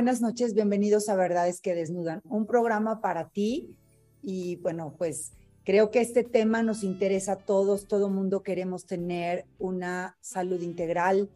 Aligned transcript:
Buenas 0.00 0.22
noches, 0.22 0.54
bienvenidos 0.54 1.10
a 1.10 1.14
Verdades 1.14 1.60
que 1.60 1.74
Desnudan, 1.74 2.22
un 2.24 2.46
programa 2.46 3.02
para 3.02 3.28
ti 3.28 3.76
y 4.22 4.56
bueno, 4.56 4.94
pues 4.96 5.34
creo 5.62 5.90
que 5.90 6.00
este 6.00 6.24
tema 6.24 6.62
nos 6.62 6.84
interesa 6.84 7.32
a 7.32 7.36
todos, 7.36 7.86
todo 7.86 8.08
mundo 8.08 8.42
queremos 8.42 8.86
tener 8.86 9.44
una 9.58 10.16
salud 10.22 10.62
integral, 10.62 11.28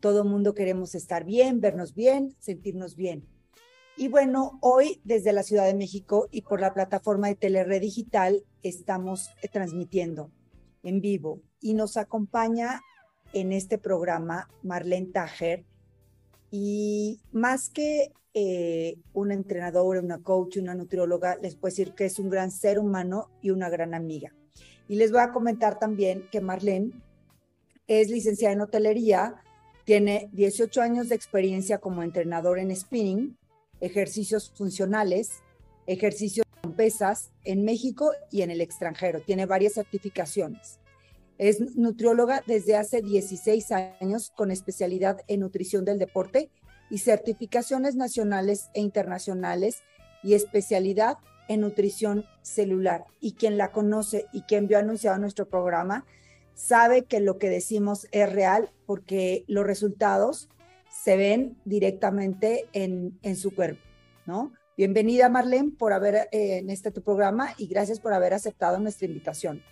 todo 0.00 0.24
mundo 0.24 0.54
queremos 0.54 0.94
estar 0.94 1.24
bien, 1.24 1.60
vernos 1.60 1.94
bien, 1.94 2.34
sentirnos 2.38 2.96
bien. 2.96 3.28
Y 3.98 4.08
bueno, 4.08 4.58
hoy 4.62 4.98
desde 5.04 5.34
la 5.34 5.42
Ciudad 5.42 5.66
de 5.66 5.74
México 5.74 6.26
y 6.30 6.40
por 6.40 6.62
la 6.62 6.72
plataforma 6.72 7.28
de 7.28 7.34
Telered 7.34 7.82
Digital 7.82 8.44
estamos 8.62 9.28
transmitiendo 9.52 10.30
en 10.82 11.02
vivo 11.02 11.42
y 11.60 11.74
nos 11.74 11.98
acompaña 11.98 12.80
en 13.34 13.52
este 13.52 13.76
programa 13.76 14.48
Marlene 14.62 15.08
Tajer. 15.08 15.66
Y 16.50 17.20
más 17.32 17.68
que 17.68 18.12
eh, 18.34 18.98
una 19.14 19.34
entrenadora, 19.34 20.00
una 20.00 20.22
coach, 20.22 20.58
una 20.58 20.74
nutrióloga, 20.74 21.36
les 21.36 21.56
puedo 21.56 21.72
decir 21.72 21.94
que 21.94 22.04
es 22.04 22.18
un 22.18 22.28
gran 22.28 22.50
ser 22.50 22.78
humano 22.78 23.30
y 23.40 23.50
una 23.50 23.70
gran 23.70 23.94
amiga. 23.94 24.32
Y 24.88 24.96
les 24.96 25.10
voy 25.10 25.20
a 25.20 25.32
comentar 25.32 25.78
también 25.78 26.28
que 26.30 26.40
Marlene 26.40 26.92
es 27.86 28.10
licenciada 28.10 28.52
en 28.52 28.60
hotelería, 28.60 29.42
tiene 29.84 30.28
18 30.32 30.82
años 30.82 31.08
de 31.08 31.14
experiencia 31.14 31.78
como 31.78 32.02
entrenador 32.02 32.58
en 32.58 32.74
spinning, 32.74 33.36
ejercicios 33.80 34.52
funcionales, 34.54 35.42
ejercicios 35.86 36.44
con 36.60 36.74
pesas 36.74 37.30
en 37.44 37.64
México 37.64 38.10
y 38.30 38.42
en 38.42 38.50
el 38.50 38.60
extranjero. 38.60 39.20
Tiene 39.20 39.46
varias 39.46 39.74
certificaciones. 39.74 40.80
Es 41.38 41.60
nutrióloga 41.76 42.42
desde 42.46 42.76
hace 42.76 43.02
16 43.02 43.70
años 43.72 44.32
con 44.34 44.50
especialidad 44.50 45.20
en 45.28 45.40
nutrición 45.40 45.84
del 45.84 45.98
deporte 45.98 46.50
y 46.90 46.98
certificaciones 46.98 47.94
nacionales 47.94 48.70
e 48.74 48.80
internacionales 48.80 49.82
y 50.22 50.34
especialidad 50.34 51.18
en 51.48 51.60
nutrición 51.60 52.24
celular. 52.42 53.04
Y 53.20 53.32
quien 53.32 53.58
la 53.58 53.70
conoce 53.70 54.26
y 54.32 54.42
quien 54.42 54.66
vio 54.66 54.78
anunciado 54.78 55.18
nuestro 55.18 55.48
programa 55.48 56.06
sabe 56.54 57.04
que 57.04 57.20
lo 57.20 57.38
que 57.38 57.50
decimos 57.50 58.08
es 58.12 58.32
real 58.32 58.70
porque 58.86 59.44
los 59.46 59.66
resultados 59.66 60.48
se 60.90 61.16
ven 61.16 61.58
directamente 61.64 62.66
en, 62.72 63.18
en 63.22 63.36
su 63.36 63.54
cuerpo, 63.54 63.82
¿no? 64.24 64.52
Bienvenida 64.76 65.28
Marlene 65.28 65.72
por 65.78 65.92
haber 65.92 66.28
eh, 66.32 66.58
en 66.58 66.70
este 66.70 66.90
tu 66.90 67.02
programa 67.02 67.54
y 67.56 67.66
gracias 67.66 68.00
por 68.00 68.12
haber 68.12 68.34
aceptado 68.34 68.78
nuestra 68.78 69.06
invitación. 69.06 69.62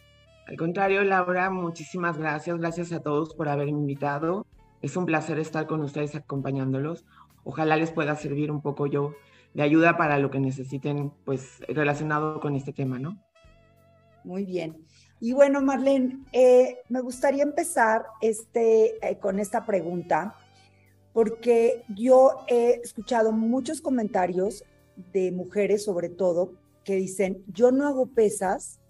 Al 0.46 0.56
contrario, 0.56 1.02
Laura, 1.04 1.50
muchísimas 1.50 2.18
gracias. 2.18 2.58
Gracias 2.58 2.92
a 2.92 3.00
todos 3.00 3.34
por 3.34 3.48
haberme 3.48 3.72
invitado. 3.72 4.46
Es 4.82 4.96
un 4.96 5.06
placer 5.06 5.38
estar 5.38 5.66
con 5.66 5.80
ustedes 5.80 6.14
acompañándolos. 6.14 7.06
Ojalá 7.44 7.76
les 7.76 7.90
pueda 7.90 8.14
servir 8.16 8.50
un 8.50 8.60
poco 8.60 8.86
yo 8.86 9.14
de 9.54 9.62
ayuda 9.62 9.96
para 9.96 10.18
lo 10.18 10.30
que 10.30 10.40
necesiten, 10.40 11.12
pues 11.24 11.60
relacionado 11.68 12.40
con 12.40 12.56
este 12.56 12.72
tema, 12.72 12.98
¿no? 12.98 13.18
Muy 14.24 14.44
bien. 14.44 14.84
Y 15.20 15.32
bueno, 15.32 15.62
Marlene, 15.62 16.24
eh, 16.32 16.78
me 16.88 17.00
gustaría 17.00 17.42
empezar 17.42 18.04
este, 18.20 18.96
eh, 19.06 19.18
con 19.18 19.38
esta 19.38 19.64
pregunta, 19.64 20.34
porque 21.12 21.84
yo 21.88 22.44
he 22.48 22.80
escuchado 22.82 23.32
muchos 23.32 23.80
comentarios 23.80 24.64
de 25.12 25.30
mujeres, 25.32 25.84
sobre 25.84 26.08
todo, 26.08 26.52
que 26.84 26.96
dicen, 26.96 27.42
yo 27.46 27.70
no 27.70 27.86
hago 27.86 28.06
pesas 28.06 28.80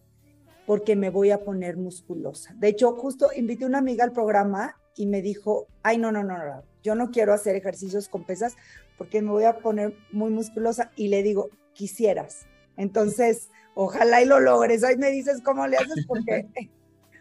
porque 0.66 0.96
me 0.96 1.10
voy 1.10 1.30
a 1.30 1.44
poner 1.44 1.76
musculosa. 1.76 2.54
De 2.56 2.68
hecho, 2.68 2.92
justo 2.92 3.28
invité 3.34 3.66
una 3.66 3.78
amiga 3.78 4.04
al 4.04 4.12
programa 4.12 4.76
y 4.96 5.06
me 5.06 5.22
dijo, 5.22 5.66
ay, 5.82 5.98
no, 5.98 6.12
no, 6.12 6.22
no, 6.22 6.38
no, 6.38 6.62
yo 6.82 6.94
no 6.94 7.10
quiero 7.10 7.32
hacer 7.32 7.56
ejercicios 7.56 8.08
con 8.08 8.24
pesas 8.24 8.56
porque 8.96 9.22
me 9.22 9.30
voy 9.30 9.44
a 9.44 9.58
poner 9.58 9.94
muy 10.12 10.30
musculosa. 10.30 10.90
Y 10.96 11.08
le 11.08 11.22
digo, 11.22 11.50
quisieras. 11.72 12.46
Entonces, 12.76 13.50
ojalá 13.74 14.22
y 14.22 14.26
lo 14.26 14.40
logres. 14.40 14.84
Ahí 14.84 14.96
me 14.96 15.10
dices 15.10 15.42
cómo 15.42 15.66
le 15.66 15.76
haces 15.76 16.06
porque, 16.06 16.48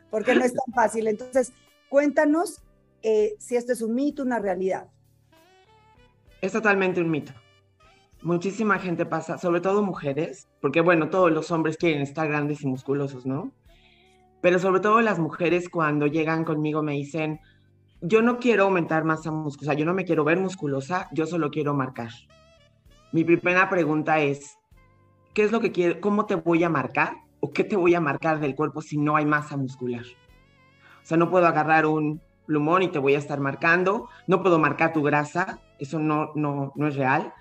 porque 0.09 0.35
no 0.35 0.43
es 0.43 0.53
tan 0.53 0.73
fácil. 0.73 1.07
Entonces, 1.07 1.51
cuéntanos 1.89 2.61
eh, 3.01 3.35
si 3.39 3.55
esto 3.55 3.73
es 3.73 3.81
un 3.81 3.95
mito, 3.95 4.23
una 4.23 4.39
realidad. 4.39 4.87
Es 6.41 6.51
totalmente 6.51 7.01
un 7.01 7.09
mito 7.09 7.33
muchísima 8.23 8.79
gente 8.79 9.05
pasa, 9.05 9.37
sobre 9.37 9.61
todo 9.61 9.83
mujeres, 9.83 10.47
porque 10.61 10.81
bueno, 10.81 11.09
todos 11.09 11.31
los 11.31 11.51
hombres 11.51 11.77
quieren 11.77 12.01
estar 12.01 12.27
grandes 12.27 12.63
y 12.63 12.67
musculosos, 12.67 13.25
¿no? 13.25 13.51
Pero 14.41 14.59
sobre 14.59 14.81
todo 14.81 15.01
las 15.01 15.19
mujeres 15.19 15.69
cuando 15.69 16.07
llegan 16.07 16.43
conmigo 16.43 16.81
me 16.81 16.93
dicen, 16.93 17.39
yo 18.01 18.21
no 18.21 18.39
quiero 18.39 18.63
aumentar 18.63 19.03
masa 19.03 19.31
musculosa, 19.31 19.77
yo 19.77 19.85
no 19.85 19.93
me 19.93 20.05
quiero 20.05 20.23
ver 20.23 20.39
musculosa, 20.39 21.07
yo 21.13 21.25
solo 21.25 21.51
quiero 21.51 21.73
marcar. 21.73 22.09
Mi 23.11 23.23
primera 23.23 23.69
pregunta 23.69 24.19
es, 24.19 24.57
¿qué 25.33 25.43
es 25.43 25.51
lo 25.51 25.59
que 25.59 25.71
quiero, 25.71 26.01
cómo 26.01 26.25
te 26.25 26.35
voy 26.35 26.63
a 26.63 26.69
marcar 26.69 27.17
o 27.39 27.51
qué 27.51 27.63
te 27.63 27.75
voy 27.75 27.93
a 27.93 28.01
marcar 28.01 28.39
del 28.39 28.55
cuerpo 28.55 28.81
si 28.81 28.97
no 28.97 29.15
hay 29.15 29.25
masa 29.25 29.55
muscular? 29.55 30.05
O 31.03 31.05
sea, 31.05 31.17
no 31.17 31.29
puedo 31.29 31.45
agarrar 31.45 31.85
un 31.85 32.21
plumón 32.45 32.83
y 32.83 32.87
te 32.89 32.99
voy 32.99 33.15
a 33.15 33.19
estar 33.19 33.39
marcando, 33.39 34.09
no 34.27 34.41
puedo 34.41 34.59
marcar 34.59 34.91
tu 34.91 35.01
grasa, 35.01 35.61
eso 35.79 35.99
no, 35.99 36.31
no, 36.35 36.73
no 36.75 36.87
es 36.87 36.95
real 36.95 37.33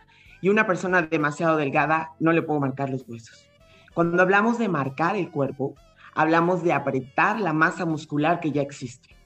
y 0.42 0.50
una 0.50 0.66
persona 0.66 1.00
demasiado 1.00 1.56
delgada 1.56 2.12
no 2.20 2.32
le 2.32 2.42
puedo 2.42 2.60
marcar 2.60 2.90
los 2.90 3.08
huesos. 3.08 3.48
Cuando 3.94 4.20
hablamos 4.20 4.58
de 4.58 4.68
marcar 4.68 5.16
el 5.16 5.30
cuerpo, 5.30 5.76
hablamos 6.14 6.62
de 6.62 6.72
apretar 6.72 7.40
la 7.40 7.52
masa 7.52 7.86
muscular 7.86 8.40
que 8.40 8.50
ya 8.50 8.60
existe. 8.60 9.16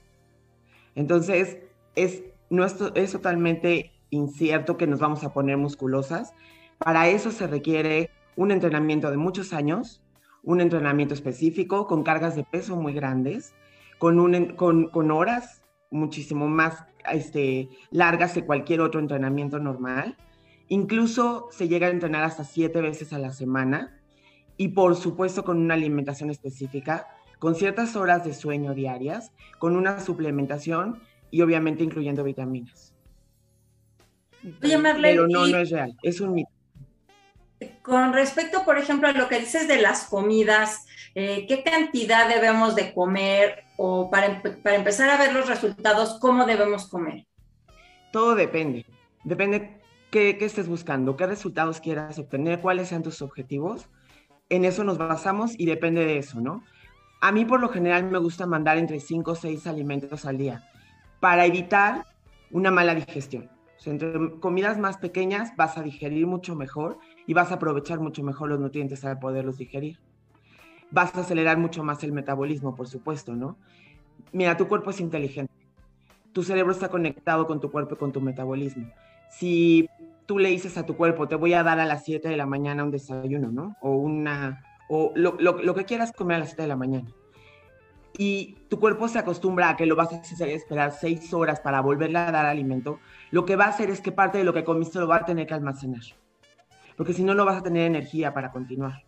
Entonces, 0.95 1.59
es, 1.95 2.23
no 2.51 2.65
es, 2.65 3.13
totalmente 3.13 3.93
incierto 4.11 4.77
que 4.77 4.87
nos 4.87 5.01
vamos 5.01 5.25
a 5.25 5.33
poner 5.33 5.57
musculosas. 5.57 6.35
Para 6.79 7.09
eso 7.09 7.31
se 7.31 7.47
requiere 7.47 8.11
un 8.37 8.51
entrenamiento 8.51 9.11
de 9.11 9.17
muchos 9.17 9.55
años, 9.55 10.03
un 10.43 10.61
entrenamiento 10.61 11.15
específico 11.15 11.87
con 11.87 12.03
cargas 12.03 12.37
de 12.37 12.45
peso 12.45 12.77
muy 12.77 12.93
grandes, 12.93 13.55
con, 13.99 14.21
un, 14.21 14.55
con, 14.55 14.91
con 14.91 15.11
horas 15.11 15.63
muchísimo 15.91 16.47
más 16.47 16.85
este, 17.11 17.71
largas 17.91 18.35
que 18.35 18.45
cualquier 18.45 18.83
otro 18.83 19.01
entrenamiento 19.01 19.59
normal 19.59 20.17
Incluso 20.69 21.49
se 21.53 21.69
llega 21.69 21.87
a 21.87 21.91
entrenar 21.91 22.25
hasta 22.25 22.45
siete 22.45 22.81
veces 22.81 23.13
a 23.13 23.19
la 23.19 23.33
semana 23.33 24.01
y 24.57 24.69
por 24.69 24.97
supuesto 24.97 25.45
con 25.45 25.59
una 25.59 25.75
alimentación 25.75 26.31
específica, 26.31 27.09
con 27.39 27.55
ciertas 27.55 27.95
horas 27.95 28.25
de 28.25 28.35
sueño 28.35 28.75
diarias, 28.75 29.33
con 29.59 29.77
una 29.77 30.01
suplementación 30.01 31.01
y 31.31 31.43
obviamente 31.43 31.85
incluyendo 31.85 32.25
vitaminas. 32.25 32.95
Oye, 34.63 34.79
Marlene, 34.79 35.15
Pero 35.15 35.29
no, 35.29 35.47
no 35.47 35.59
es 35.59 35.71
real, 35.71 35.97
es 36.03 36.21
un 36.21 36.33
mito. 36.33 36.51
Con 37.83 38.13
respecto, 38.13 38.65
por 38.65 38.79
ejemplo, 38.79 39.09
a 39.09 39.13
lo 39.13 39.29
que 39.29 39.41
dices 39.41 39.67
de 39.67 39.81
las 39.81 40.05
comidas, 40.05 40.87
eh, 41.15 41.47
¿qué 41.47 41.63
cantidad 41.63 42.29
debemos 42.29 42.75
de 42.75 42.93
comer 42.93 43.65
o 43.77 44.11
para, 44.11 44.43
para 44.63 44.77
empezar 44.77 45.09
a 45.09 45.17
ver 45.17 45.33
los 45.33 45.49
resultados, 45.49 46.19
cómo 46.21 46.45
debemos 46.45 46.89
comer? 46.89 47.27
Todo 48.13 48.35
depende. 48.35 48.85
Depende 49.25 49.81
qué, 50.17 50.45
estés 50.47 50.67
buscando, 50.67 51.15
qué 51.15 51.27
resultados 51.27 51.81
quieras 51.81 52.19
obtener, 52.19 52.61
cuáles 52.61 52.89
sean 52.89 53.03
tus 53.03 53.21
objetivos. 53.21 53.91
En 54.49 54.65
eso 54.65 54.83
nos 54.83 54.97
basamos 54.97 55.53
y 55.59 55.67
depende 55.67 56.07
de 56.07 56.17
eso, 56.17 56.41
¿no? 56.41 56.63
A 57.21 57.33
mí 57.33 57.45
por 57.45 57.61
lo 57.61 57.69
general 57.69 58.05
me 58.05 58.19
gusta 58.19 58.47
mandar 58.47 58.79
entre 58.79 59.01
5 59.01 59.31
o 59.31 59.35
6 59.35 59.67
alimentos 59.67 60.25
al 60.25 60.39
día 60.39 60.65
para 61.21 61.45
evitar 61.45 62.07
una 62.51 62.71
mala 62.71 62.95
digestión. 62.95 63.51
entre 63.85 64.41
comidas 64.41 64.79
más 64.79 64.97
pequeñas 64.97 65.55
vas 65.57 65.77
a 65.77 65.83
digerir 65.83 66.27
mucho 66.27 66.57
mejor 66.57 66.99
y 67.27 67.35
vas 67.35 67.51
a 67.51 67.57
aprovechar 67.57 68.01
mucho 68.01 68.23
mejor 68.23 68.49
los 68.49 68.59
nutrientes 68.59 69.05
al 69.05 69.19
poderlos 69.19 69.59
digerir. 69.59 69.99
Vas 70.91 71.15
a 71.15 71.21
acelerar 71.21 71.59
mucho 71.59 71.85
más 71.85 72.03
el 72.05 72.13
metabolismo, 72.13 72.75
por 72.75 72.89
supuesto, 72.89 73.35
¿no? 73.35 73.59
Mira, 74.33 74.57
tu 74.57 74.67
cuerpo 74.67 74.91
es 74.91 75.01
inteligente. 75.01 75.53
Tu 76.33 76.43
cerebro 76.43 76.73
está 76.73 76.89
conectado 76.89 77.47
con 77.47 77.61
tu 77.61 77.71
cuerpo 77.71 77.97
y 77.97 77.99
con 77.99 78.13
tu 78.13 78.21
metabolismo 78.21 78.91
si 79.31 79.89
tú 80.27 80.39
le 80.39 80.51
dices 80.51 80.77
a 80.77 80.85
tu 80.85 80.97
cuerpo, 80.97 81.29
te 81.29 81.37
voy 81.37 81.55
a 81.55 81.63
dar 81.63 81.79
a 81.79 81.87
las 81.87 82.05
7 82.05 82.29
de 82.29 82.37
la 82.37 82.47
mañana 82.47 82.85
un 82.85 82.91
desayuno, 82.91 83.51
¿no? 83.51 83.77
O 83.81 83.93
una, 83.93 84.63
o 84.89 85.13
lo, 85.15 85.37
lo, 85.39 85.75
que 85.75 85.85
quieras 85.85 86.13
comer 86.13 86.37
a 86.37 86.41
las 86.41 86.49
7 86.49 86.63
de 86.63 86.69
la 86.69 86.77
mañana. 86.77 87.09
Y 88.19 88.57
tu 88.69 88.81
cuerpo 88.81 89.09
se 89.09 89.19
acostumbra 89.19 89.71
a 89.71 89.77
que 89.77 89.87
lo 89.87 89.95
vas 89.95 90.13
a 90.13 90.17
hacer 90.17 90.49
esperar 90.49 90.93
6 90.93 91.33
horas 91.35 91.61
para 91.61 91.81
volverle 91.81 92.19
a 92.19 92.33
dar 92.33 92.47
alimento, 92.47 92.99
lo 93.31 93.45
que 93.45 93.57
va 93.57 93.67
a 93.67 93.69
hacer 93.69 93.91
es 93.91 94.01
que 94.01 94.13
parte 94.13 94.39
de 94.39 94.45
lo 94.45 94.55
que 94.55 94.65
comiste 94.65 94.99
lo 94.99 95.07
va 95.07 95.17
a 95.17 95.25
tener 95.25 95.47
que 95.47 95.55
almacenar. 95.55 96.03
Porque 96.97 97.13
si 97.13 97.23
no, 97.23 97.35
no 97.35 97.45
vas 97.45 97.59
a 97.59 97.63
tener 97.63 97.87
energía 97.87 98.33
para 98.33 98.51
continuar. 98.51 99.05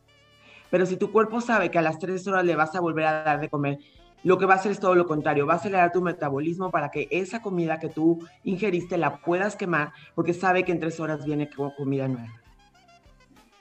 Pero 0.71 0.85
si 0.85 0.99
tu 0.99 1.11
cuerpo 1.11 1.41
sabe 1.41 1.71
que 1.71 1.79
a 1.79 1.83
las 1.83 1.99
3 1.99 2.27
horas 2.29 2.45
le 2.45 2.55
vas 2.55 2.75
a 2.75 2.81
volver 2.81 3.07
a 3.07 3.23
dar 3.23 3.41
de 3.41 3.49
comer 3.49 3.79
lo 4.25 4.39
que 4.39 4.47
va 4.47 4.55
a 4.55 4.57
hacer 4.57 4.73
es 4.73 4.81
todo 4.81 4.95
lo 4.95 5.07
contrario, 5.07 5.47
va 5.47 5.55
a 5.55 5.57
acelerar 5.57 5.93
tu 5.93 6.03
metabolismo 6.03 6.71
para 6.71 6.91
que 6.91 7.09
esa 7.11 7.41
comida 7.41 7.79
que 7.79 7.89
tú 7.89 8.27
ingeriste 8.45 8.99
la 8.99 9.19
puedas 9.19 9.57
quemar 9.57 9.93
porque 10.15 10.35
sabe 10.35 10.65
que 10.65 10.73
en 10.73 10.81
tres 10.81 10.99
horas 11.01 11.25
viene 11.25 11.49
comida 11.77 12.09
nueva. 12.09 12.33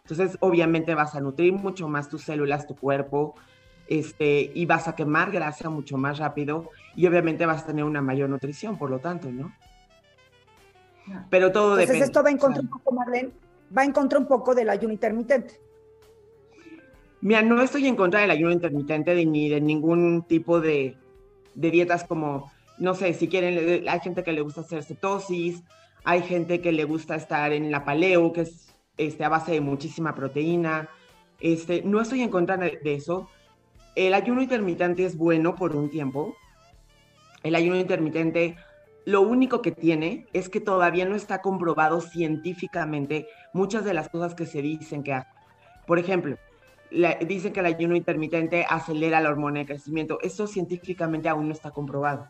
Entonces, 0.04 0.38
obviamente 0.40 0.96
vas 0.96 1.16
a 1.16 1.20
nutrir 1.20 1.54
mucho 1.54 1.88
más 1.90 2.08
tus 2.10 2.24
células, 2.24 2.66
tu 2.66 2.76
cuerpo, 2.76 3.36
este, 3.88 4.52
y 4.54 4.66
vas 4.66 4.88
a 4.88 4.96
quemar 4.96 5.32
grasa 5.32 5.70
mucho 5.70 5.98
más 5.98 6.18
rápido 6.18 6.70
y 6.96 7.08
obviamente 7.08 7.46
vas 7.46 7.64
a 7.64 7.68
tener 7.68 7.84
una 7.84 8.02
mayor 8.02 8.30
nutrición, 8.30 8.78
por 8.78 8.90
lo 8.90 9.00
tanto, 9.00 9.30
¿no? 9.32 9.54
Pero 11.30 11.52
todo 11.52 11.72
Entonces 11.72 11.88
depende. 11.88 12.06
esto 12.06 12.24
va 12.24 12.30
en 12.32 12.38
contra 12.38 12.62
un 12.62 12.70
poco, 12.70 12.92
Marlene, 12.94 13.32
va 13.76 13.84
en 13.84 13.92
contra 13.92 14.20
un 14.20 14.28
poco 14.28 14.56
del 14.56 14.70
ayuno 14.70 14.94
intermitente. 14.94 15.60
Mira, 17.22 17.42
no 17.42 17.62
estoy 17.62 17.88
en 17.88 17.96
contra 17.96 18.22
del 18.22 18.32
ayuno 18.32 18.52
intermitente 18.52 19.16
de, 19.16 19.26
ni 19.26 19.50
de 19.50 19.60
ningún 19.60 20.24
tipo 20.24 20.62
de, 20.62 20.98
de 21.56 21.72
dietas 21.72 22.04
como, 22.04 22.52
no 22.78 22.94
sé, 22.94 23.14
si 23.14 23.28
quieren, 23.28 23.88
hay 23.88 24.00
gente 24.00 24.24
que 24.24 24.34
le 24.34 24.42
gusta 24.42 24.62
hacer 24.62 24.84
cetosis, 24.84 25.64
hay 26.04 26.22
gente 26.22 26.62
que 26.62 26.72
le 26.72 26.84
gusta 26.84 27.16
estar 27.16 27.52
en 27.54 27.72
la 27.72 27.84
paleo, 27.84 28.32
que 28.34 28.42
es 28.42 28.76
este, 28.98 29.26
a 29.26 29.30
base 29.30 29.54
de 29.54 29.62
muchísima 29.62 30.14
proteína. 30.14 30.90
Este, 31.40 31.82
no 31.82 32.02
estoy 32.02 32.22
en 32.22 32.30
contra 32.30 32.56
de, 32.58 32.80
de 32.84 32.94
eso. 32.94 33.30
El 33.96 34.14
ayuno 34.14 34.42
intermitente 34.42 35.06
es 35.06 35.18
bueno 35.18 35.56
por 35.56 35.76
un 35.76 35.90
tiempo. 35.90 36.36
El 37.44 37.56
ayuno 37.56 37.78
intermitente 37.78 38.58
lo 39.06 39.22
único 39.22 39.62
que 39.62 39.72
tiene 39.72 40.28
es 40.34 40.50
que 40.50 40.60
todavía 40.60 41.06
no 41.06 41.16
está 41.16 41.42
comprobado 41.42 42.02
científicamente 42.02 43.28
muchas 43.54 43.86
de 43.86 43.94
las 43.94 44.10
cosas 44.10 44.36
que 44.36 44.46
se 44.46 44.62
dicen 44.62 45.02
que 45.02 45.14
hace. 45.14 45.30
Por 45.86 45.98
ejemplo, 45.98 46.38
la, 46.92 47.16
dicen 47.16 47.54
que 47.54 47.60
el 47.60 47.66
ayuno 47.66 47.96
intermitente 47.96 48.66
acelera 48.68 49.22
la 49.22 49.30
hormona 49.30 49.60
de 49.60 49.66
crecimiento. 49.66 50.20
Eso 50.22 50.48
científicamente 50.48 51.30
aún 51.30 51.48
no 51.48 51.54
está 51.54 51.72
comprobado. 51.72 52.28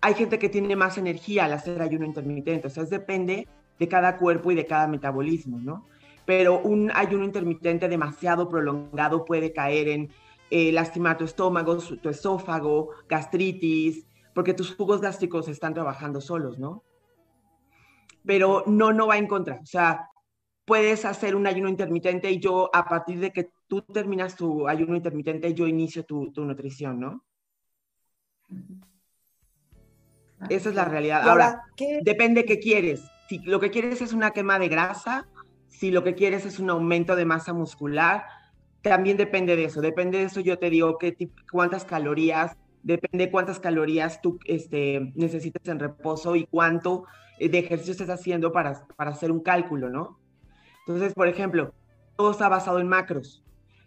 Hay 0.00 0.14
gente 0.14 0.38
que 0.38 0.48
tiene 0.48 0.76
más 0.76 0.98
energía 0.98 1.44
al 1.44 1.52
hacer 1.52 1.80
ayuno 1.82 2.04
intermitente, 2.04 2.68
o 2.68 2.70
sea, 2.70 2.84
depende 2.84 3.48
de 3.78 3.88
cada 3.88 4.18
cuerpo 4.18 4.52
y 4.52 4.54
de 4.54 4.66
cada 4.66 4.86
metabolismo, 4.86 5.58
¿no? 5.58 5.86
Pero 6.24 6.60
un 6.60 6.90
ayuno 6.94 7.24
intermitente 7.24 7.88
demasiado 7.88 8.48
prolongado 8.48 9.24
puede 9.24 9.52
caer 9.52 9.88
en 9.88 10.10
eh, 10.50 10.72
lastimar 10.72 11.18
tu 11.18 11.24
estómago, 11.24 11.76
tu 11.78 12.08
esófago, 12.08 12.90
gastritis, 13.08 14.06
porque 14.34 14.54
tus 14.54 14.74
jugos 14.74 15.00
gástricos 15.00 15.48
están 15.48 15.74
trabajando 15.74 16.20
solos, 16.20 16.58
¿no? 16.58 16.82
Pero 18.24 18.64
no, 18.66 18.92
no 18.92 19.06
va 19.06 19.18
en 19.18 19.26
contra. 19.26 19.60
O 19.62 19.66
sea, 19.66 20.10
puedes 20.64 21.04
hacer 21.04 21.34
un 21.36 21.46
ayuno 21.46 21.68
intermitente 21.68 22.30
y 22.30 22.38
yo, 22.38 22.70
a 22.72 22.84
partir 22.84 23.20
de 23.20 23.32
que 23.32 23.50
tú 23.66 23.82
terminas 23.82 24.36
tu 24.36 24.68
ayuno 24.68 24.96
intermitente, 24.96 25.54
yo 25.54 25.66
inicio 25.66 26.04
tu, 26.04 26.32
tu 26.32 26.44
nutrición, 26.44 27.00
¿no? 27.00 27.24
Esa 30.48 30.68
es 30.68 30.74
la 30.74 30.84
realidad. 30.84 31.28
Ahora, 31.28 31.62
¿qué? 31.76 32.00
depende 32.02 32.44
qué 32.44 32.58
quieres. 32.58 33.02
Si 33.28 33.38
lo 33.40 33.58
que 33.58 33.70
quieres 33.70 34.00
es 34.00 34.12
una 34.12 34.30
quema 34.30 34.58
de 34.58 34.68
grasa, 34.68 35.26
si 35.68 35.90
lo 35.90 36.04
que 36.04 36.14
quieres 36.14 36.46
es 36.46 36.58
un 36.58 36.70
aumento 36.70 37.16
de 37.16 37.24
masa 37.24 37.52
muscular, 37.52 38.24
también 38.82 39.16
depende 39.16 39.56
de 39.56 39.64
eso. 39.64 39.80
Depende 39.80 40.18
de 40.18 40.24
eso, 40.24 40.40
yo 40.40 40.58
te 40.58 40.70
digo 40.70 40.98
qué 40.98 41.16
cuántas 41.50 41.84
calorías, 41.84 42.56
depende 42.82 43.30
cuántas 43.30 43.58
calorías 43.58 44.20
tú 44.20 44.38
este, 44.44 45.12
necesitas 45.16 45.66
en 45.66 45.80
reposo 45.80 46.36
y 46.36 46.46
cuánto 46.46 47.04
eh, 47.38 47.48
de 47.48 47.58
ejercicio 47.58 47.92
estés 47.92 48.10
haciendo 48.10 48.52
para, 48.52 48.86
para 48.96 49.10
hacer 49.10 49.32
un 49.32 49.40
cálculo, 49.40 49.90
¿no? 49.90 50.20
Entonces, 50.86 51.14
por 51.14 51.26
ejemplo, 51.26 51.74
todo 52.16 52.30
está 52.30 52.48
basado 52.48 52.78
en 52.78 52.86
macros. 52.86 53.45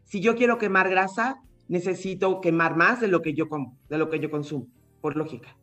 Si 0.09 0.21
yo 0.21 0.35
quiero 0.35 0.57
quemar 0.57 0.89
grasa, 0.89 1.39
necesito 1.67 2.41
quemar 2.41 2.75
más 2.75 2.99
de 2.99 3.07
lo 3.07 3.21
que 3.21 3.35
yo 3.35 3.47
como, 3.47 3.77
de 3.89 3.99
lo 3.99 4.09
que 4.09 4.19
yo 4.19 4.31
consumo, 4.31 4.65
por 5.01 5.15
lógica. 5.15 5.55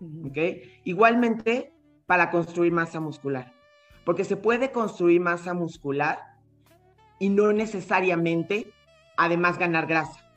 Ujú. 0.00 0.28
¿ok? 0.28 0.38
Igualmente 0.84 1.74
para 2.06 2.30
construir 2.30 2.72
masa 2.72 3.00
muscular, 3.00 3.52
porque 4.04 4.22
se 4.22 4.36
puede 4.36 4.70
construir 4.70 5.20
masa 5.20 5.54
muscular 5.54 6.20
y 7.18 7.30
no 7.30 7.52
necesariamente 7.52 8.72
además 9.16 9.58
ganar 9.58 9.88
grasa. 9.88 10.32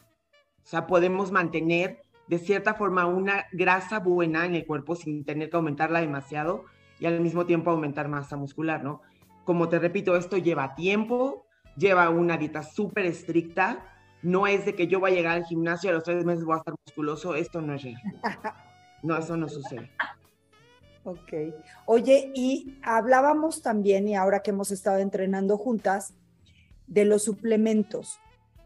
O 0.63 0.67
sea, 0.67 0.87
podemos 0.87 1.31
mantener 1.31 2.01
de 2.27 2.39
cierta 2.39 2.73
forma 2.73 3.05
una 3.05 3.45
grasa 3.51 3.99
buena 3.99 4.47
en 4.47 4.55
el 4.55 4.65
cuerpo 4.65 4.95
sin 4.95 5.25
tener 5.25 5.51
que 5.51 5.57
aumentarla 5.57 6.01
demasiado 6.01 6.65
y 6.99 7.05
al 7.05 7.21
mismo 7.21 7.45
tiempo 7.45 7.69
aumentar 7.69 8.07
masa 8.07 8.35
muscular, 8.35 8.83
¿no? 8.83 9.03
Como 9.43 9.69
te 9.69 9.77
repito, 9.77 10.15
esto 10.15 10.37
lleva 10.37 10.73
tiempo, 10.73 11.44
lleva 11.75 12.09
una 12.09 12.37
dieta 12.37 12.63
súper 12.63 13.05
estricta, 13.05 13.85
no 14.21 14.47
es 14.47 14.65
de 14.65 14.75
que 14.75 14.87
yo 14.87 14.99
voy 14.99 15.11
a 15.11 15.15
llegar 15.15 15.35
al 15.35 15.45
gimnasio 15.45 15.89
y 15.89 15.91
a 15.91 15.93
los 15.95 16.03
tres 16.03 16.25
meses 16.25 16.43
voy 16.43 16.55
a 16.55 16.57
estar 16.57 16.73
musculoso, 16.85 17.35
esto 17.35 17.61
no 17.61 17.75
es 17.75 17.83
real. 17.83 18.01
No, 19.03 19.17
eso 19.17 19.37
no 19.37 19.47
sucede. 19.47 19.91
Ok. 21.07 21.33
Oye, 21.85 22.31
y 22.33 22.79
hablábamos 22.81 23.61
también, 23.61 24.07
y 24.07 24.15
ahora 24.15 24.39
que 24.39 24.49
hemos 24.49 24.71
estado 24.71 24.97
entrenando 24.97 25.55
juntas, 25.55 26.15
de 26.87 27.05
los 27.05 27.23
suplementos. 27.23 28.19